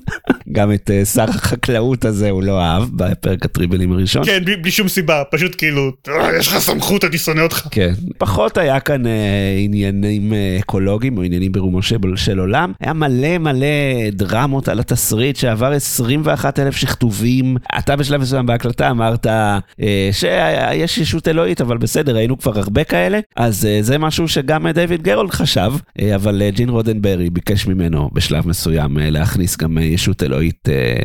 גם 0.51 0.73
את 0.73 0.89
uh, 0.89 1.05
שר 1.05 1.23
החקלאות 1.23 2.05
הזה 2.05 2.29
הוא 2.29 2.43
לא 2.43 2.61
אהב 2.61 2.83
בפרק 2.93 3.45
הטריבלים 3.45 3.91
הראשון. 3.91 4.25
כן, 4.25 4.43
בלי, 4.45 4.71
שום 4.71 4.87
סיבה, 4.87 5.23
פשוט 5.31 5.55
כאילו, 5.57 5.91
אה, 6.07 6.37
יש 6.39 6.47
לך 6.47 6.57
סמכות, 6.57 7.03
אני 7.03 7.17
שונא 7.17 7.41
אותך. 7.41 7.67
כן, 7.71 7.93
פחות 8.17 8.57
היה 8.57 8.79
כאן 8.79 9.05
uh, 9.05 9.09
עניינים 9.57 10.31
uh, 10.31 10.63
אקולוגיים 10.63 11.17
או 11.17 11.23
עניינים 11.23 11.51
ברומו 11.51 11.81
של, 11.81 11.97
של 12.15 12.39
עולם, 12.39 12.71
היה 12.79 12.93
מלא 12.93 13.37
מלא 13.37 13.67
דרמות 14.11 14.67
על 14.67 14.79
התסריט 14.79 15.35
שעבר 15.35 15.71
21 15.71 16.59
אלף 16.59 16.75
שכתובים. 16.75 17.57
אתה 17.77 17.95
בשלב 17.95 18.21
מסוים 18.21 18.45
בהקלטה 18.45 18.89
אמרת 18.89 19.25
uh, 19.25 19.79
שיש 20.11 20.97
ישות 20.97 21.27
אלוהית, 21.27 21.61
אבל 21.61 21.77
בסדר, 21.77 22.17
היינו 22.17 22.37
כבר 22.37 22.59
הרבה 22.59 22.83
כאלה, 22.83 23.19
אז 23.35 23.67
uh, 23.81 23.83
זה 23.83 23.97
משהו 23.97 24.27
שגם 24.27 24.67
דיוויד 24.67 25.03
גרולד 25.03 25.31
חשב, 25.31 25.73
uh, 25.75 26.01
אבל 26.15 26.41
uh, 26.41 26.55
ג'ין 26.55 26.69
רודנברי 26.69 27.29
ביקש 27.29 27.67
ממנו 27.67 28.09
בשלב 28.13 28.47
מסוים 28.47 28.97
uh, 28.97 29.01
להכניס 29.01 29.57
גם 29.57 29.77
uh, 29.77 29.81
ישות 29.81 30.23
אלוהית. 30.23 30.36
אלוהית 30.37 30.69
אה, 30.69 30.95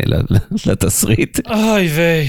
לתסריט. 0.67 1.39
אוי 1.49 1.87
ויי. 1.87 2.29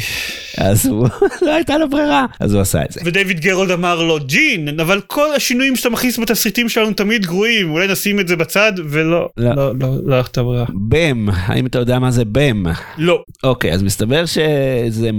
אז 0.57 0.86
הוא, 0.86 1.07
לא 1.41 1.53
הייתה 1.55 1.77
לו 1.77 1.89
ברירה, 1.89 2.25
אז 2.39 2.53
הוא 2.53 2.62
עשה 2.62 2.86
את 2.86 2.91
זה. 2.91 3.01
ודייוויד 3.05 3.39
גרולד 3.39 3.72
אמר 3.72 4.03
לו, 4.03 4.19
ג'ין, 4.25 4.79
אבל 4.79 5.01
כל 5.01 5.36
השינויים 5.36 5.75
שאתה 5.75 5.89
מכניס 5.89 6.19
בתסריטים 6.19 6.69
שלנו 6.69 6.93
תמיד 6.93 7.25
גרועים, 7.25 7.72
אולי 7.72 7.88
נשים 7.88 8.19
את 8.19 8.27
זה 8.27 8.36
בצד, 8.36 8.74
ולא, 8.89 9.29
לא, 9.38 9.55
לא, 9.55 9.74
לא, 9.79 9.88
לא 10.05 10.15
הייתה 10.15 10.43
ברירה. 10.43 10.65
בם, 10.74 11.29
האם 11.29 11.65
אתה 11.65 11.79
יודע 11.79 12.00
מה 12.00 12.12
זה 12.12 12.25
בם? 12.25 12.63
לא. 12.98 13.24
אוקיי, 13.43 13.74
אז 13.74 13.83
מסתבר 13.83 14.25
שזה 14.25 15.10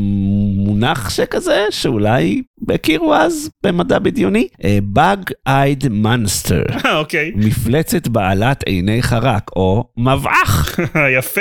מונח 0.56 1.10
שכזה, 1.10 1.64
שאולי 1.70 2.42
הכירו 2.70 3.14
אז 3.14 3.50
במדע 3.64 3.98
בדיוני, 3.98 4.48
בג 4.92 5.16
אייד 5.46 5.88
מנסטר. 5.88 6.62
אוקיי. 6.98 7.32
מפלצת 7.34 8.08
בעלת 8.08 8.62
עיני 8.62 9.02
חרק, 9.02 9.50
או 9.56 9.84
מבעך. 9.96 10.80
יפה. 11.18 11.40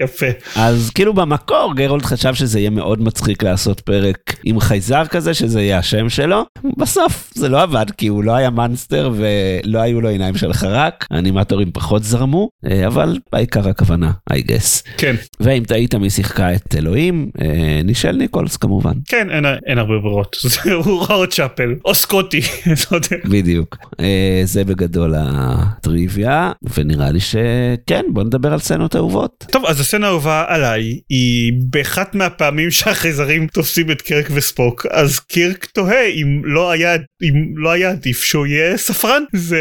יפה. 0.00 0.26
אז 0.56 0.90
כאילו 0.94 1.14
במקור 1.14 1.72
גרולד 1.76 2.04
חשב 2.04 2.34
שזה 2.34 2.58
יהיה 2.58 2.70
מאוד 2.70 3.02
מצחיק 3.02 3.42
לעשות 3.42 3.80
פרק 3.80 4.36
עם 4.44 4.60
חייזר 4.60 5.06
כזה 5.06 5.34
שזה 5.34 5.60
יהיה 5.62 5.78
השם 5.78 6.08
שלו. 6.08 6.44
בסוף 6.78 7.30
זה 7.34 7.48
לא 7.48 7.62
עבד 7.62 7.86
כי 7.96 8.06
הוא 8.06 8.24
לא 8.24 8.32
היה 8.32 8.50
מנסטר 8.50 9.10
ולא 9.14 9.78
היו 9.78 10.00
לו 10.00 10.08
עיניים 10.08 10.36
של 10.36 10.52
חרק, 10.52 11.06
האנימטורים 11.10 11.70
פחות 11.72 12.04
זרמו, 12.04 12.48
אה, 12.70 12.86
אבל 12.86 13.18
בעיקר 13.32 13.68
הכוונה, 13.68 14.10
I 14.32 14.36
guess. 14.36 14.88
כן. 14.96 15.14
ואם 15.40 15.62
טעית 15.66 15.94
מי 15.94 16.10
שיחקה 16.10 16.54
את 16.54 16.74
אלוהים, 16.76 17.30
אה, 17.40 17.80
נישל 17.84 18.12
ניקולס 18.12 18.56
כמובן. 18.56 18.92
כן, 19.06 19.30
אין, 19.30 19.44
אין 19.66 19.78
הרבה 19.78 19.98
ברירות, 19.98 20.36
הוא 20.84 21.06
ראו 21.08 21.26
צ'אפל, 21.26 21.74
או 21.84 21.94
סקוטי. 21.94 22.40
בדיוק. 23.30 23.76
אה, 24.00 24.40
זה 24.44 24.64
בגדול 24.64 25.14
הטריוויה, 25.16 26.52
ונראה 26.74 27.10
לי 27.10 27.20
שכן, 27.20 28.02
בוא 28.08 28.22
נדבר 28.22 28.52
על 28.52 28.58
סצנות 28.58 28.96
אהובות. 28.96 29.44
טוב, 29.50 29.64
אז 29.66 29.80
הסצנה 29.88 30.06
האהובה 30.06 30.44
עליי 30.48 30.98
היא 31.08 31.52
באחת 31.70 32.14
מהפעמים 32.14 32.70
שהחייזרים 32.70 33.46
תופסים 33.46 33.90
את 33.90 34.02
קירק 34.02 34.26
וספוק 34.34 34.86
אז 34.90 35.18
קירק 35.18 35.64
תוהה 35.64 36.04
אם 36.06 36.42
לא 36.44 36.70
היה 36.70 36.94
אם 37.22 37.44
לא 37.56 37.70
היה 37.70 37.90
עדיף 37.90 38.24
שהוא 38.24 38.46
יהיה 38.46 38.76
ספרן 38.76 39.22
זה 39.32 39.58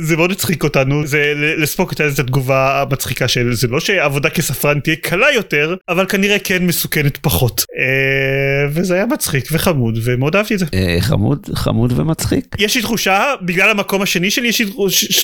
זה 0.00 0.16
מאוד 0.16 0.30
הצחיק 0.30 0.64
אותנו 0.64 1.06
זה 1.06 1.32
לספוק 1.36 1.90
הייתה 1.90 2.04
איזה 2.04 2.22
תגובה 2.22 2.84
מצחיקה 2.90 3.28
של 3.28 3.52
זה 3.52 3.68
לא 3.68 3.80
שעבודה 3.80 4.30
כספרן 4.30 4.80
תהיה 4.80 4.96
קלה 4.96 5.26
יותר 5.34 5.74
אבל 5.88 6.06
כנראה 6.06 6.38
כן 6.38 6.66
מסוכנת 6.66 7.16
פחות 7.16 7.64
אה, 7.78 8.68
וזה 8.72 8.94
היה 8.94 9.06
מצחיק 9.06 9.48
וחמוד 9.52 9.98
ומאוד 10.02 10.36
אהבתי 10.36 10.54
את 10.54 10.58
זה. 10.58 10.66
אה, 10.74 10.96
חמוד 11.00 11.46
חמוד 11.54 11.92
ומצחיק. 11.96 12.56
יש 12.58 12.76
לי 12.76 12.82
תחושה 12.82 13.34
בגלל 13.42 13.70
המקום 13.70 14.02
השני 14.02 14.30
שלי 14.30 14.48
יש 14.48 14.60
לי 14.60 14.66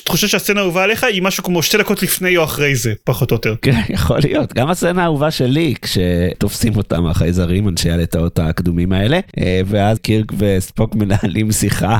תחושה 0.04 0.28
שהסצנה 0.28 0.60
האהובה 0.60 0.82
עליך 0.82 1.04
היא 1.04 1.22
משהו 1.22 1.44
כמו 1.44 1.62
שתי 1.62 1.78
דקות 1.78 2.02
לפני 2.02 2.36
או 2.36 2.44
אחרי 2.44 2.74
זה 2.76 2.92
פחות 3.04 3.30
או 3.30 3.34
יותר. 3.34 3.54
כן 3.62 3.80
יכול 3.88 4.18
להיות. 4.24 4.45
להיות. 4.46 4.54
גם 4.54 4.70
הסצנה 4.70 5.02
האהובה 5.02 5.30
שלי, 5.30 5.74
כשתופסים 5.82 6.76
אותם 6.76 7.06
החייזרים, 7.06 7.68
אנשי 7.68 7.90
הלטאות 7.90 8.38
הקדומים 8.38 8.92
האלה, 8.92 9.20
אה, 9.38 9.60
ואז 9.66 9.98
קירק 9.98 10.32
וספוק 10.38 10.94
מנהלים 10.94 11.52
שיחה, 11.52 11.98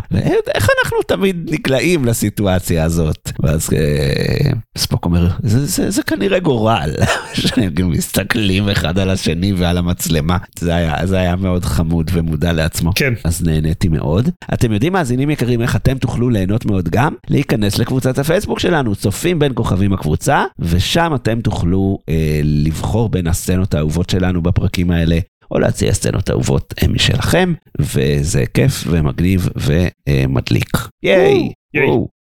איך 0.55 0.69
אנחנו 0.79 0.99
תמיד 1.07 1.49
נקלעים 1.53 2.05
לסיטואציה 2.05 2.85
הזאת? 2.85 3.31
ואז 3.43 3.69
אה, 3.77 4.51
ספוק 4.79 5.05
אומר, 5.05 5.29
זה, 5.43 5.67
זה, 5.67 5.91
זה 5.91 6.03
כנראה 6.03 6.39
גורל, 6.39 6.91
שהם 7.35 7.91
מסתכלים 7.91 8.69
אחד 8.69 8.99
על 8.99 9.11
השני 9.11 9.53
ועל 9.53 9.79
המצלמה. 9.79 10.37
זה 10.59 10.75
היה, 10.75 11.07
זה 11.07 11.17
היה 11.17 11.37
מאוד 11.37 11.65
חמוד 11.65 12.11
ומודע 12.15 12.53
לעצמו. 12.53 12.93
כן. 12.95 13.15
אז 13.25 13.43
נהניתי 13.45 13.89
מאוד. 13.89 14.31
אתם 14.55 14.73
יודעים, 14.73 14.93
מאזינים 14.93 15.31
יקרים, 15.31 15.63
איך 15.63 15.77
אתם 15.77 15.99
תוכלו 15.99 16.31
ליהנות 16.31 16.67
מאוד 16.67 16.89
גם? 16.89 17.15
להיכנס 17.29 17.79
לקבוצת 17.79 18.19
הפייסבוק 18.19 18.59
שלנו, 18.59 18.95
צופים 18.95 19.39
בין 19.39 19.53
כוכבים 19.55 19.93
הקבוצה, 19.93 20.45
ושם 20.59 21.13
אתם 21.15 21.41
תוכלו 21.41 21.99
אה, 22.09 22.36
לבחור 22.45 23.09
בין 23.09 23.27
הסצנות 23.27 23.75
האהובות 23.75 24.11
שלנו 24.11 24.43
בפרקים 24.43 24.91
האלה, 24.91 25.19
או 25.51 25.59
להציע 25.59 25.93
סצנות 25.93 26.31
אהובות 26.31 26.75
משלכם, 26.89 27.55
וזה 27.81 28.45
כיף 28.55 28.85
ומגניב 28.87 29.49
ומדליק. 29.57 30.77
ייי! 31.03 31.53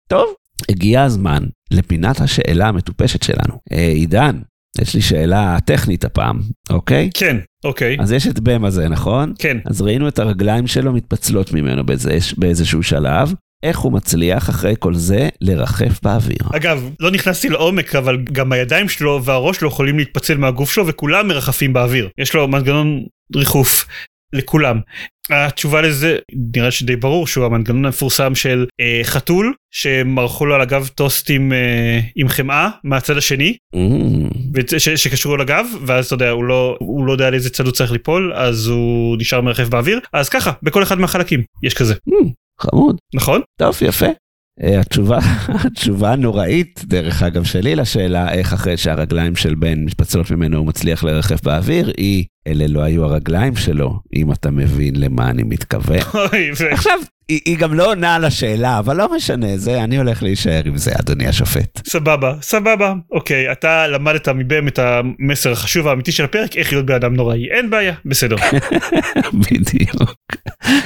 טוב, 0.08 0.34
הגיע 0.70 1.04
הזמן 1.04 1.44
לפינת 1.72 2.22
השאלה 2.22 2.68
המטופשת 2.68 3.24
שלנו. 3.24 3.60
אה, 3.72 3.88
עידן, 3.88 4.40
יש 4.82 4.96
לי 4.96 5.02
שאלה 5.02 5.58
טכנית 5.66 6.06
הפעם, 6.06 6.42
אוקיי? 6.70 7.10
כן, 7.14 7.38
אוקיי. 7.64 7.98
אז 8.00 8.12
יש 8.12 8.28
את 8.28 8.40
בם 8.40 8.66
הזה, 8.66 8.90
נכון? 8.90 9.34
כן. 9.40 9.58
אז 9.66 9.82
ראינו 9.82 10.08
את 10.08 10.20
הרגליים 10.20 10.68
שלו 10.68 10.94
מתפצלות 10.94 11.54
ממנו 11.54 11.84
באיזשהו 12.38 12.84
שלב, 12.84 13.34
איך 13.66 13.80
הוא 13.80 13.92
מצליח 13.94 14.50
אחרי 14.50 14.74
כל 14.80 14.94
זה 14.96 15.30
לרחף 15.42 16.00
באוויר. 16.04 16.38
אגב, 16.56 16.90
לא 17.00 17.12
נכנסתי 17.12 17.50
לעומק, 17.50 17.96
אבל 17.96 18.18
גם 18.24 18.52
הידיים 18.52 18.90
שלו 18.90 19.24
והראש 19.24 19.58
שלו 19.58 19.68
יכולים 19.68 19.98
להתפצל 19.98 20.38
מהגוף 20.38 20.72
שלו 20.74 20.88
וכולם 20.88 21.28
מרחפים 21.28 21.74
באוויר. 21.74 22.10
יש 22.18 22.34
לו 22.34 22.48
מנגנון 22.48 23.04
ריחוף 23.36 23.86
לכולם. 24.36 24.80
התשובה 25.30 25.82
לזה 25.82 26.18
נראה 26.56 26.72
שדי 26.72 26.96
ברור 26.96 27.28
שהוא 27.28 27.46
המנגנון 27.46 27.86
המפורסם 27.86 28.36
של 28.36 28.66
אה, 28.80 29.02
חתול 29.04 29.54
שמרחו 29.72 30.46
לו 30.46 30.56
על 30.56 30.62
הגב 30.62 30.88
טוסט 30.96 31.30
עם, 31.30 31.54
אה, 31.54 32.00
עם 32.16 32.28
חמאה 32.28 32.70
מהצד 32.84 33.18
השני 33.18 33.58
mm. 33.76 34.78
ש, 34.78 34.90
שקשרו 34.90 35.38
לגב 35.38 35.66
ואז 35.86 36.06
אתה 36.06 36.14
יודע 36.16 36.30
הוא 36.30 36.44
לא 36.44 36.78
הוא 36.80 37.06
לא 37.06 37.12
יודע 37.12 37.28
על 37.28 37.34
איזה 37.34 37.50
צד 37.50 37.66
הוא 37.66 37.74
צריך 37.74 37.92
ליפול 37.92 38.34
אז 38.36 38.68
הוא 38.68 39.18
נשאר 39.20 39.42
מרחף 39.42 39.68
באוויר 39.70 40.00
אז 40.14 40.30
ככה 40.30 40.52
בכל 40.64 40.84
אחד 40.84 41.00
מהחלקים 41.00 41.44
יש 41.64 41.74
כזה. 41.74 41.94
Mm. 41.94 42.28
חמוד. 42.62 42.98
נכון. 43.16 43.42
טוב, 43.60 43.78
יפה. 43.82 44.06
Uh, 44.62 44.80
התשובה, 44.80 45.20
התשובה 45.66 46.12
הנוראית, 46.12 46.82
דרך 46.86 47.24
אגב, 47.24 47.44
שלי 47.44 47.76
לשאלה 47.76 48.34
איך 48.34 48.54
אחרי 48.54 48.78
שהרגליים 48.78 49.36
של 49.36 49.56
בן 49.56 49.86
מתפצלות 49.86 50.32
ממנו 50.32 50.58
הוא 50.58 50.68
מצליח 50.68 51.04
לרחף 51.04 51.44
באוויר, 51.44 51.92
היא, 51.98 52.26
אלה 52.48 52.68
לא 52.68 52.82
היו 52.82 53.06
הרגליים 53.06 53.56
שלו, 53.56 54.00
אם 54.16 54.32
אתה 54.32 54.52
מבין 54.52 54.96
למה 54.96 55.30
אני 55.30 55.44
מתכוון. 55.44 56.00
עכשיו, 56.72 57.00
היא, 57.30 57.42
היא 57.46 57.58
גם 57.58 57.74
לא 57.74 57.92
עונה 57.92 58.16
על 58.16 58.26
השאלה, 58.26 58.80
אבל 58.80 58.98
לא 58.98 59.16
משנה, 59.16 59.58
זה, 59.58 59.84
אני 59.84 59.98
הולך 59.98 60.24
להישאר 60.24 60.62
עם 60.66 60.78
זה, 60.78 60.92
אדוני 61.00 61.28
השופט. 61.28 61.88
סבבה, 61.88 62.34
סבבה. 62.42 62.94
אוקיי, 63.12 63.52
אתה 63.52 63.88
למדת 63.88 64.30
מבם 64.30 64.68
את 64.68 64.80
המסר 64.80 65.52
החשוב 65.52 65.88
האמיתי 65.88 66.12
של 66.12 66.24
הפרק, 66.24 66.58
איך 66.58 66.74
להיות 66.74 66.86
בן 66.86 66.94
אדם 66.94 67.14
נוראי. 67.16 67.52
אין 67.52 67.70
בעיה, 67.70 67.94
בסדר. 68.06 68.36
בדיוק. 69.50 70.16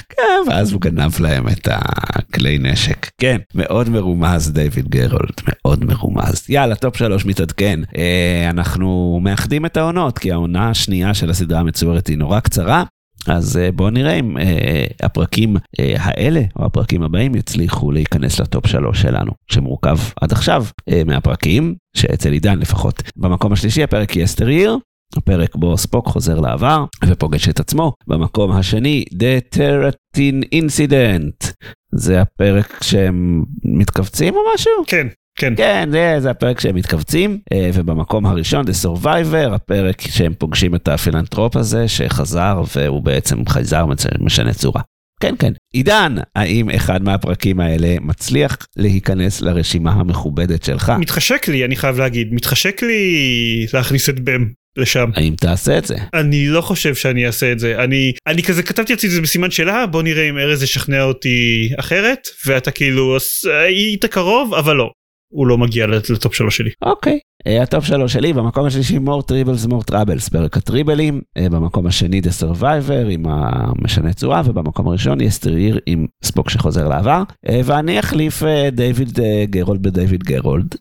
כן, 0.09 0.49
ואז 0.49 0.71
הוא 0.71 0.81
גנב 0.81 1.19
להם 1.19 1.47
את 1.47 1.67
הכלי 1.71 2.57
נשק. 2.57 3.09
כן, 3.17 3.37
מאוד 3.55 3.89
מרומז 3.89 4.51
דיוויד 4.51 4.89
גרולד, 4.89 5.41
מאוד 5.47 5.85
מרומז. 5.85 6.45
יאללה, 6.49 6.75
top 6.75 6.97
שלוש 6.97 7.25
מתעדכן. 7.25 7.79
אה, 7.97 8.49
אנחנו 8.49 9.19
מאחדים 9.23 9.65
את 9.65 9.77
העונות, 9.77 10.19
כי 10.19 10.31
העונה 10.31 10.69
השנייה 10.69 11.13
של 11.13 11.29
הסדרה 11.29 11.48
המצוירת 11.57 12.07
היא 12.07 12.17
נורא 12.17 12.39
קצרה. 12.39 12.83
אז 13.27 13.57
אה, 13.57 13.71
בואו 13.71 13.89
נראה 13.89 14.13
אם 14.13 14.37
אה, 14.37 14.85
הפרקים 15.03 15.55
אה, 15.79 15.95
האלה 15.97 16.41
או 16.55 16.65
הפרקים 16.65 17.03
הבאים 17.03 17.35
יצליחו 17.35 17.91
להיכנס 17.91 18.39
לטופ 18.39 18.67
שלוש 18.67 19.01
שלנו, 19.01 19.31
שמורכב 19.51 19.97
עד 20.21 20.31
עכשיו 20.31 20.65
אה, 20.89 21.01
מהפרקים, 21.05 21.75
שאצל 21.97 22.31
עידן 22.31 22.59
לפחות. 22.59 23.03
במקום 23.15 23.53
השלישי 23.53 23.83
הפרק 23.83 24.15
Yesteryear, 24.15 24.77
הפרק 25.17 25.55
בו 25.55 25.77
ספוק 25.77 26.07
חוזר 26.07 26.39
לעבר 26.39 26.85
ופוגש 27.05 27.49
את 27.49 27.59
עצמו. 27.59 27.93
במקום 28.07 28.51
השני, 28.51 29.03
The 29.13 29.55
Terratin 29.55 30.43
Incident. 30.55 31.51
זה 31.95 32.21
הפרק 32.21 32.83
שהם 32.83 33.43
מתכווצים 33.63 34.33
או 34.35 34.39
משהו? 34.55 34.71
כן. 34.87 35.07
כן. 35.39 35.53
כן, 35.57 35.89
זה, 35.91 36.15
זה 36.19 36.29
הפרק 36.29 36.59
שהם 36.59 36.75
מתכווצים, 36.75 37.39
אה, 37.53 37.69
ובמקום 37.73 38.25
הראשון, 38.25 38.65
The 38.65 38.85
Survivor, 38.85 39.53
הפרק 39.53 40.01
שהם 40.01 40.33
פוגשים 40.37 40.75
את 40.75 40.87
הפילנטרופ 40.87 41.55
הזה 41.55 41.87
שחזר 41.87 42.61
והוא 42.75 43.01
בעצם 43.01 43.45
חייזר 43.45 43.85
משנה 44.19 44.53
צורה. 44.53 44.81
כן, 45.21 45.35
כן. 45.39 45.53
עידן, 45.73 46.15
האם 46.35 46.69
אחד 46.69 47.03
מהפרקים 47.03 47.59
האלה 47.59 47.95
מצליח 48.01 48.57
להיכנס 48.77 49.41
לרשימה 49.41 49.91
המכובדת 49.91 50.63
שלך? 50.63 50.91
מתחשק 50.99 51.47
לי, 51.47 51.65
אני 51.65 51.75
חייב 51.75 51.99
להגיד, 51.99 52.27
מתחשק 52.31 52.81
לי 52.81 53.65
להכניס 53.73 54.09
את 54.09 54.19
בם 54.19 54.45
לשם. 54.77 55.09
האם 55.15 55.33
תעשה 55.35 55.77
את 55.77 55.85
זה? 55.85 55.95
אני 56.13 56.47
לא 56.47 56.61
חושב 56.61 56.95
שאני 56.95 57.27
אעשה 57.27 57.51
את 57.51 57.59
זה. 57.59 57.83
אני, 57.83 58.13
אני 58.27 58.43
כזה 58.43 58.63
כתבתי 58.63 58.93
את 58.93 58.99
זה 58.99 59.21
בסימן 59.21 59.51
שאלה, 59.51 59.85
בוא 59.85 60.03
נראה 60.03 60.29
אם 60.29 60.37
ארז 60.37 60.63
ישכנע 60.63 61.03
אותי 61.03 61.69
אחרת, 61.79 62.27
ואתה 62.45 62.71
כאילו, 62.71 63.17
היית 63.65 64.05
קרוב, 64.05 64.53
אבל 64.53 64.75
לא. 64.75 64.89
הוא 65.31 65.47
לא 65.47 65.57
מגיע 65.57 65.87
לטופ 65.87 66.33
שלוש 66.33 66.57
שלי. 66.57 66.69
אוקיי. 66.81 67.19
אה, 67.47 67.63
הטופ 67.63 67.85
שלוש 67.85 68.13
שלי, 68.13 68.33
במקום 68.33 68.65
השלישי 68.65 68.97
more 68.97 69.31
tribbles 69.31 69.67
more 69.67 69.91
troubles, 69.91 70.31
פרק 70.31 70.57
הטריבלים, 70.57 71.21
אה, 71.37 71.49
במקום 71.49 71.87
השני 71.87 72.21
The 72.23 72.43
Survivor 72.43 73.09
עם 73.09 73.25
המשנה 73.27 74.13
צורה, 74.13 74.41
ובמקום 74.45 74.87
הראשון 74.87 75.21
Yesteryear 75.21 75.79
עם 75.85 76.05
ספוק 76.23 76.49
שחוזר 76.49 76.87
לעבר, 76.87 77.23
אה, 77.49 77.61
ואני 77.65 77.99
אחליף 77.99 78.43
דיוויד 78.71 79.19
גרולד 79.43 79.81
בדיוויד 79.81 80.23
גרולד, 80.23 80.75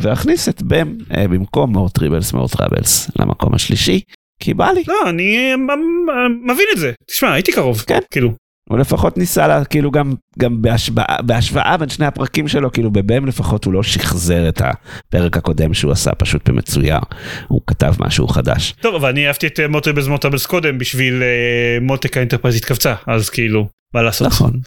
ואכניס 0.00 0.48
את 0.48 0.62
בם 0.62 0.96
במקום 1.10 1.76
more 1.76 1.90
tribbles 1.98 2.34
more 2.34 2.56
troubles 2.56 3.10
למקום 3.18 3.54
השלישי. 3.54 4.00
כי 4.40 4.54
בא 4.54 4.70
לי. 4.70 4.82
לא, 4.88 5.10
אני 5.10 5.54
מבין 6.42 6.66
את 6.72 6.78
זה. 6.78 6.92
תשמע, 7.06 7.32
הייתי 7.32 7.52
קרוב. 7.52 7.80
כן. 7.86 7.98
כאילו. 8.10 8.32
הוא 8.68 8.78
לפחות 8.78 9.18
ניסה 9.18 9.48
לה, 9.48 9.64
כאילו 9.64 9.90
גם, 9.90 10.14
גם 10.38 10.62
בהשוואה, 10.62 11.22
בהשוואה 11.22 11.76
בין 11.76 11.88
שני 11.88 12.06
הפרקים 12.06 12.48
שלו, 12.48 12.72
כאילו 12.72 12.90
בבם 12.90 13.26
לפחות 13.26 13.64
הוא 13.64 13.72
לא 13.72 13.82
שחזר 13.82 14.48
את 14.48 14.62
הפרק 14.64 15.36
הקודם 15.36 15.74
שהוא 15.74 15.92
עשה 15.92 16.14
פשוט 16.14 16.48
במצויר, 16.48 16.98
הוא 17.48 17.60
כתב 17.66 17.94
משהו 18.00 18.28
חדש. 18.28 18.74
טוב, 18.80 18.94
אבל 18.94 19.08
אני 19.08 19.26
אהבתי 19.26 19.46
את 19.46 19.60
more 19.68 19.81
tribbles 19.81 20.06
more 20.06 20.19
troubles 20.19 20.46
קודם 20.46 20.78
בשביל 20.78 21.22
uh, 21.22 21.84
מותק 21.84 22.16
האנטרפרייז 22.16 22.56
התכווצה, 22.56 22.94
אז 23.06 23.30
כאילו, 23.30 23.68
מה 23.94 24.02
לעשות. 24.02 24.26
נכון, 24.26 24.60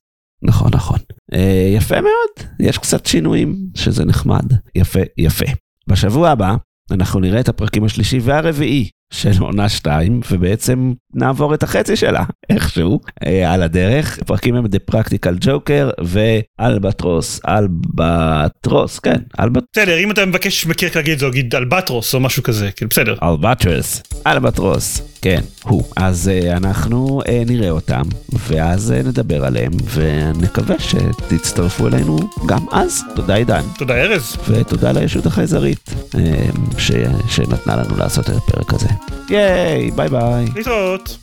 נכון, 0.43 0.71
נכון. 0.73 0.97
Uh, 1.31 1.37
יפה 1.75 2.01
מאוד, 2.01 2.49
יש 2.59 2.77
קצת 2.77 3.05
שינויים, 3.05 3.55
שזה 3.75 4.05
נחמד. 4.05 4.45
יפה, 4.75 4.99
יפה. 5.17 5.45
בשבוע 5.87 6.29
הבא 6.29 6.55
אנחנו 6.91 7.19
נראה 7.19 7.39
את 7.39 7.49
הפרקים 7.49 7.83
השלישי 7.83 8.19
והרביעי 8.19 8.89
של 9.11 9.31
עונה 9.39 9.69
2, 9.69 10.21
ובעצם 10.31 10.93
נעבור 11.13 11.53
את 11.53 11.63
החצי 11.63 11.95
שלה 11.95 12.23
איכשהו 12.49 12.99
אה, 13.25 13.53
על 13.53 13.63
הדרך. 13.63 14.19
הפרקים 14.21 14.55
הם 14.55 14.65
The 14.65 14.93
Practical 14.93 15.45
Joker 15.45 16.03
ואלבטרוס, 16.03 17.41
אלבטרוס, 17.47 18.99
כן, 18.99 19.17
אלבטרוס. 19.39 19.67
בסדר, 19.73 19.97
אם 19.97 20.11
אתה 20.11 20.25
מבקש 20.25 20.65
מקרק 20.65 20.95
להגיד 20.95 21.13
את 21.13 21.19
זה, 21.19 21.25
להגיד 21.25 21.55
אלבטרוס 21.55 22.13
או 22.13 22.19
משהו 22.19 22.43
כזה, 22.43 22.71
כאילו 22.71 22.89
בסדר. 22.89 23.15
אלבטרוס, 23.23 24.03
אלבטרוס, 24.27 25.10
כן, 25.21 25.41
הוא. 25.63 25.83
אז 25.95 26.29
אה, 26.33 26.57
אנחנו 26.57 27.21
אה, 27.27 27.43
נראה 27.47 27.69
אותם, 27.69 28.01
ואז 28.47 28.91
אה, 28.91 29.01
נדבר 29.03 29.45
עליהם, 29.45 29.71
ונקווה 29.93 30.75
שתצטרפו 30.79 31.87
אלינו 31.87 32.19
גם 32.45 32.65
אז. 32.71 33.03
תודה 33.15 33.35
עידן. 33.35 33.61
תודה 33.77 33.95
ארז. 33.95 34.37
ותודה 34.47 34.91
לישות 34.91 35.25
החייזרית, 35.25 35.89
אה, 36.15 36.21
ש... 36.77 36.91
שנתנה 37.27 37.75
לנו 37.75 37.97
לעשות 37.97 38.29
את 38.29 38.35
הפרק 38.35 38.73
הזה. 38.73 38.87
ייי, 39.29 39.91
ביי 39.91 40.09
ביי. 40.09 40.45
להתראות. 40.55 41.17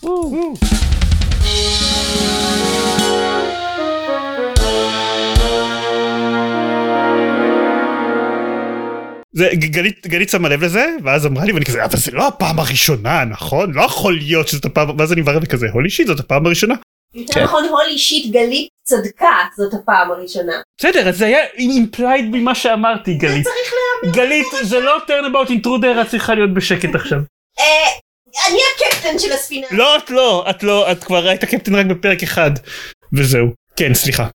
זה 9.38 9.48
גלית 9.54 10.06
גלית 10.06 10.28
שמה 10.28 10.48
לב 10.48 10.64
לזה 10.64 10.86
ואז 11.04 11.26
אמרה 11.26 11.44
לי 11.44 11.52
ואני 11.52 11.64
כזה 11.64 11.84
אבל 11.84 11.96
זה 11.96 12.10
לא 12.10 12.26
הפעם 12.26 12.58
הראשונה 12.58 13.24
נכון 13.24 13.72
לא 13.74 13.82
יכול 13.82 14.16
להיות 14.16 14.48
שזאת 14.48 14.64
הפעם 14.64 14.98
ואז 14.98 15.12
אני 15.12 15.20
מברר 15.20 15.46
כזה 15.46 15.66
הולי 15.72 15.90
שיט 15.90 16.06
זאת 16.06 16.20
הפעם 16.20 16.46
הראשונה. 16.46 16.74
יותר 17.14 17.44
נכון 17.44 17.64
holy 17.64 17.98
shit 17.98 18.32
גלית 18.32 18.68
צדקה 18.84 19.36
זאת 19.56 19.74
הפעם 19.74 20.10
הראשונה. 20.10 20.52
בסדר 20.80 21.08
אז 21.08 21.18
זה 21.18 21.26
היה 21.26 21.44
implied 21.58 22.24
ממה 22.24 22.54
שאמרתי 22.54 23.14
גלית. 23.14 23.44
צריך 23.44 23.72
להאמין. 24.02 24.20
גלית 24.20 24.46
זה 24.62 24.80
לא 24.80 24.98
turn 25.06 25.32
about 25.32 25.50
intruder 25.50 26.02
את 26.02 26.08
צריכה 26.10 26.34
להיות 26.34 26.54
בשקט 26.54 26.94
עכשיו. 26.94 27.18
אה, 27.58 27.88
אני 28.48 28.58
הקפטן 28.74 29.18
של 29.18 29.32
הספינה. 29.32 29.66
לא 29.70 29.96
את 29.96 30.10
לא 30.10 30.46
את 30.50 30.62
לא 30.62 30.92
את 30.92 31.04
כבר 31.04 31.28
היית 31.28 31.44
קפטן 31.44 31.74
רק 31.74 31.86
בפרק 31.86 32.22
אחד 32.22 32.50
וזהו 33.12 33.46
כן 33.76 33.94
סליחה. 33.94 34.28